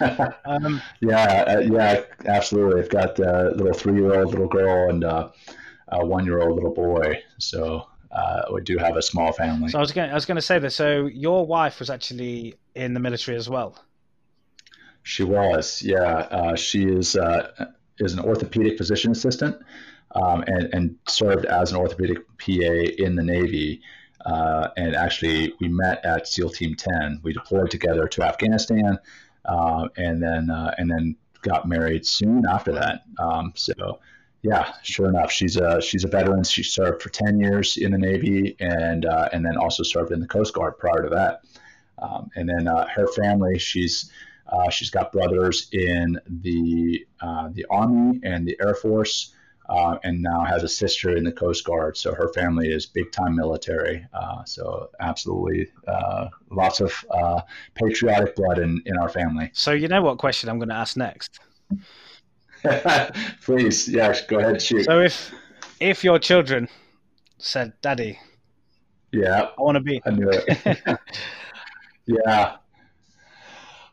[0.44, 2.82] um, yeah, uh, yeah, absolutely.
[2.82, 5.30] I've got a little three-year-old little girl and uh,
[5.88, 9.70] a one-year-old little boy, so uh, we do have a small family.
[9.70, 10.72] So I was going, I was going to say that.
[10.72, 13.78] So your wife was actually in the military as well.
[15.08, 16.28] She was, yeah.
[16.30, 17.66] Uh, she is uh,
[17.98, 19.56] is an orthopedic physician assistant
[20.14, 22.52] um, and, and served as an orthopedic PA
[23.04, 23.80] in the Navy.
[24.26, 27.20] Uh, and actually, we met at SEAL Team 10.
[27.22, 28.98] We deployed together to Afghanistan,
[29.46, 33.04] uh, and then uh, and then got married soon after that.
[33.18, 34.00] Um, so,
[34.42, 36.44] yeah, sure enough, she's a she's a veteran.
[36.44, 40.20] She served for 10 years in the Navy, and uh, and then also served in
[40.20, 41.40] the Coast Guard prior to that.
[41.96, 44.12] Um, and then her family, she's
[44.48, 49.34] uh, she's got brothers in the uh, the Army and the Air Force,
[49.68, 51.96] uh, and now has a sister in the Coast Guard.
[51.96, 54.06] So her family is big time military.
[54.12, 57.42] Uh, so absolutely, uh, lots of uh,
[57.74, 59.50] patriotic blood in, in our family.
[59.52, 61.40] So you know what question I'm going to ask next?
[63.42, 64.84] Please, yes, go ahead, shoot.
[64.84, 65.32] So if
[65.80, 66.68] if your children
[67.36, 68.18] said, "Daddy,
[69.12, 70.78] yeah, I want to be," I knew it.
[72.06, 72.56] yeah,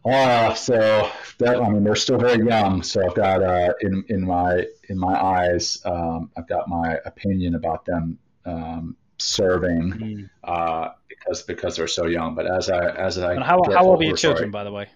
[0.06, 2.84] uh, so that I mean they're still very young.
[2.84, 7.56] So I've got uh, in in my in my eyes, um, I've got my opinion
[7.56, 10.30] about them um, serving mm.
[10.44, 12.36] uh, because because they're so young.
[12.36, 14.72] But as I as I and how how old are your children, sorry, by the
[14.72, 14.88] way?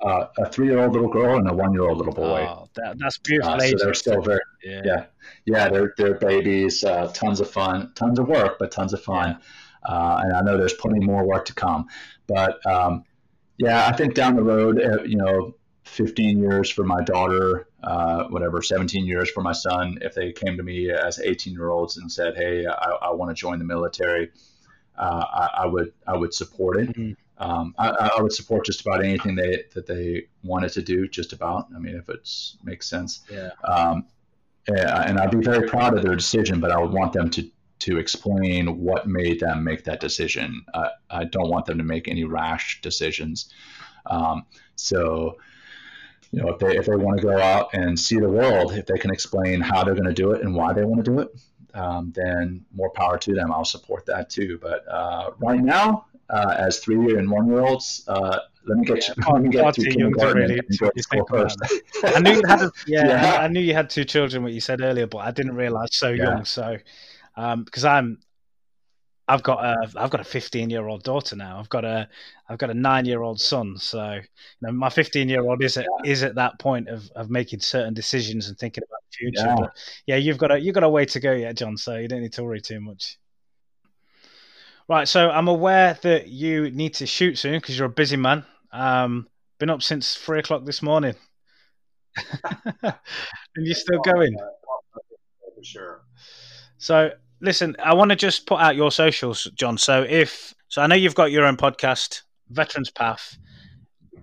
[0.00, 2.46] Uh, a three-year-old little girl and a one-year-old little boy.
[2.48, 3.54] Oh, that, that's beautiful.
[3.54, 4.82] Uh, so they're still very yeah.
[4.84, 5.04] yeah,
[5.44, 5.68] yeah.
[5.68, 6.84] They're they're babies.
[6.84, 9.30] Uh, tons of fun, tons of work, but tons of fun.
[9.30, 9.94] Yeah.
[9.94, 11.86] Uh, and I know there's plenty more work to come.
[12.26, 13.04] But um,
[13.58, 15.54] yeah, I think down the road, uh, you know,
[15.84, 20.56] 15 years for my daughter, uh, whatever, 17 years for my son, if they came
[20.56, 23.64] to me as 18 year olds and said, "Hey, I, I want to join the
[23.64, 24.30] military,"
[24.96, 26.88] uh, I, I, would I would support it.
[26.90, 27.12] Mm-hmm.
[27.40, 31.08] Um, I, I, would support just about anything they that they wanted to do.
[31.08, 31.68] Just about.
[31.74, 32.28] I mean, if it
[32.62, 33.20] makes sense.
[33.30, 33.50] Yeah.
[33.64, 34.06] Um,
[34.66, 37.50] and I'd be very proud of their decision, but I would want them to
[37.80, 40.64] to explain what made them make that decision.
[40.74, 43.52] Uh, I don't want them to make any rash decisions.
[44.06, 45.36] Um, so,
[46.32, 48.86] you know, if they if they want to go out and see the world, if
[48.86, 51.20] they can explain how they're going to do it and why they want to do
[51.20, 51.28] it,
[51.74, 53.52] um, then more power to them.
[53.52, 54.58] I'll support that too.
[54.60, 58.84] But uh, right now, uh, as three year and one year olds, uh, let me
[58.84, 61.58] get yeah, you, let me get to kindergarten really, and go to school first.
[62.04, 63.32] I knew you had a, yeah, yeah.
[63.34, 64.42] I, I, knew you had two children.
[64.42, 66.24] What you said earlier, but I didn't realize so yeah.
[66.24, 66.44] young.
[66.44, 66.76] So
[67.38, 68.18] um, because I'm
[69.28, 71.58] I've got a I've got a 15 year old daughter now.
[71.58, 72.08] I've got a
[72.48, 73.76] I've got a nine year old son.
[73.76, 74.22] So you
[74.60, 76.10] know, my 15 year old is at yeah.
[76.10, 79.46] is at that point of, of making certain decisions and thinking about the future.
[79.46, 79.56] Yeah.
[79.56, 79.76] But
[80.06, 81.76] yeah, you've got a you've got a way to go yet, Jon.
[81.76, 83.18] So you don't need to worry too much.
[84.88, 85.06] Right.
[85.06, 88.44] So I'm aware that you need to shoot soon because you're a busy man.
[88.72, 89.28] Um,
[89.60, 91.14] been up since three o'clock this morning.
[92.82, 92.94] and
[93.56, 94.36] you're still going.
[95.54, 96.00] For sure.
[96.78, 97.10] So
[97.40, 99.78] listen, I want to just put out your socials, Jon.
[99.78, 103.36] So if so, I know you've got your own podcast, Veterans Path.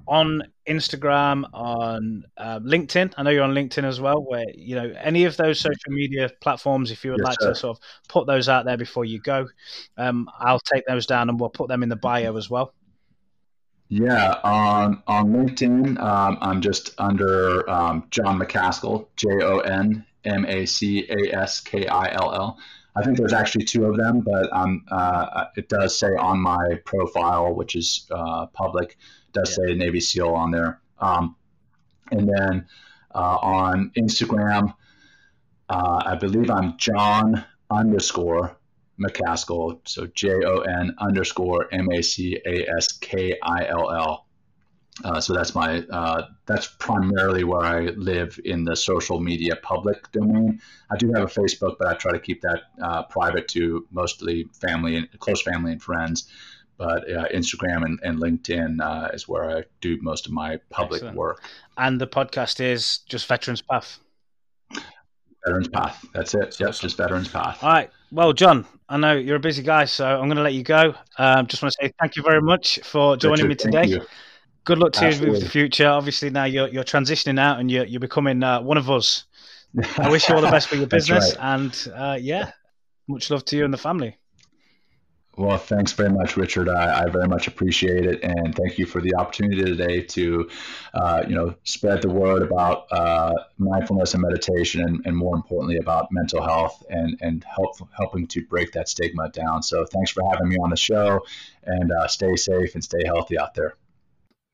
[0.08, 3.14] on Instagram, on uh, LinkedIn.
[3.18, 4.24] I know you're on LinkedIn as well.
[4.24, 7.50] Where you know any of those social media platforms, if you would yes, like sir.
[7.50, 9.48] to sort of put those out there before you go,
[9.98, 12.74] um, I'll take those down and we'll put them in the bio as well.
[13.90, 20.46] Yeah, on on LinkedIn, um, I'm just under um, Jon Macaskill, J O N M
[20.46, 22.58] A C A S K I L L.
[22.96, 26.80] I think there's actually two of them, but um, uh, it does say on my
[26.86, 28.98] profile, which is uh, public,
[29.34, 29.68] does yeah.
[29.68, 30.80] say Navy SEAL on there.
[31.00, 31.36] Um,
[32.12, 32.68] and then
[33.14, 34.74] uh, on Instagram,
[35.68, 38.58] uh, I believe I'm Jon underscore
[39.00, 44.25] Macaskill, so J O N underscore M A C A S K I L L.
[45.04, 50.10] Uh, so that's my uh, that's primarily where I live in the social media public
[50.12, 50.62] domain.
[50.90, 54.48] I do have a Facebook, but I try to keep that uh, private to mostly
[54.62, 56.30] family and close family and friends.
[56.78, 61.00] But uh, Instagram and, and LinkedIn uh, is where I do most of my public
[61.00, 61.18] Excellent.
[61.18, 61.44] work.
[61.78, 64.00] And the podcast is just Veterans Path.
[65.46, 66.06] Veterans Path.
[66.14, 66.60] That's it.
[66.60, 67.64] Yep, just Veterans Path.
[67.64, 67.90] All right.
[68.12, 70.96] Well, Jon, I know you're a busy guy, so I'm going to let you go.
[71.18, 74.02] Um, just want to say thank you very much for joining Richard, me today
[74.66, 75.28] good luck to Absolutely.
[75.28, 75.88] you with the future.
[75.88, 79.26] Obviously, now you're you're transitioning out and you're you're becoming uh, one of us.
[79.98, 81.56] I wish you all the best for your business, right.
[81.56, 82.52] and uh, yeah,
[83.08, 84.18] much love to you and the family.
[85.38, 86.70] Well, thanks very much, Richard.
[86.70, 90.50] I, I, very much appreciate it, and thank you for the opportunity today to,
[90.94, 95.76] uh, you know, spread the word about uh, mindfulness and meditation, and, and, more importantly,
[95.76, 99.62] about mental health and and help helping to break that stigma down.
[99.62, 101.20] So, thanks for having me on the show,
[101.66, 103.76] and uh, stay safe and stay healthy out there.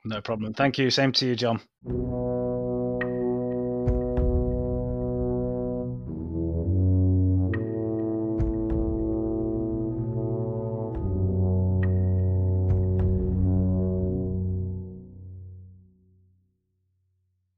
[0.04, 0.52] No problem.
[0.54, 0.90] Thank you.
[0.90, 1.60] Same to you, Jon.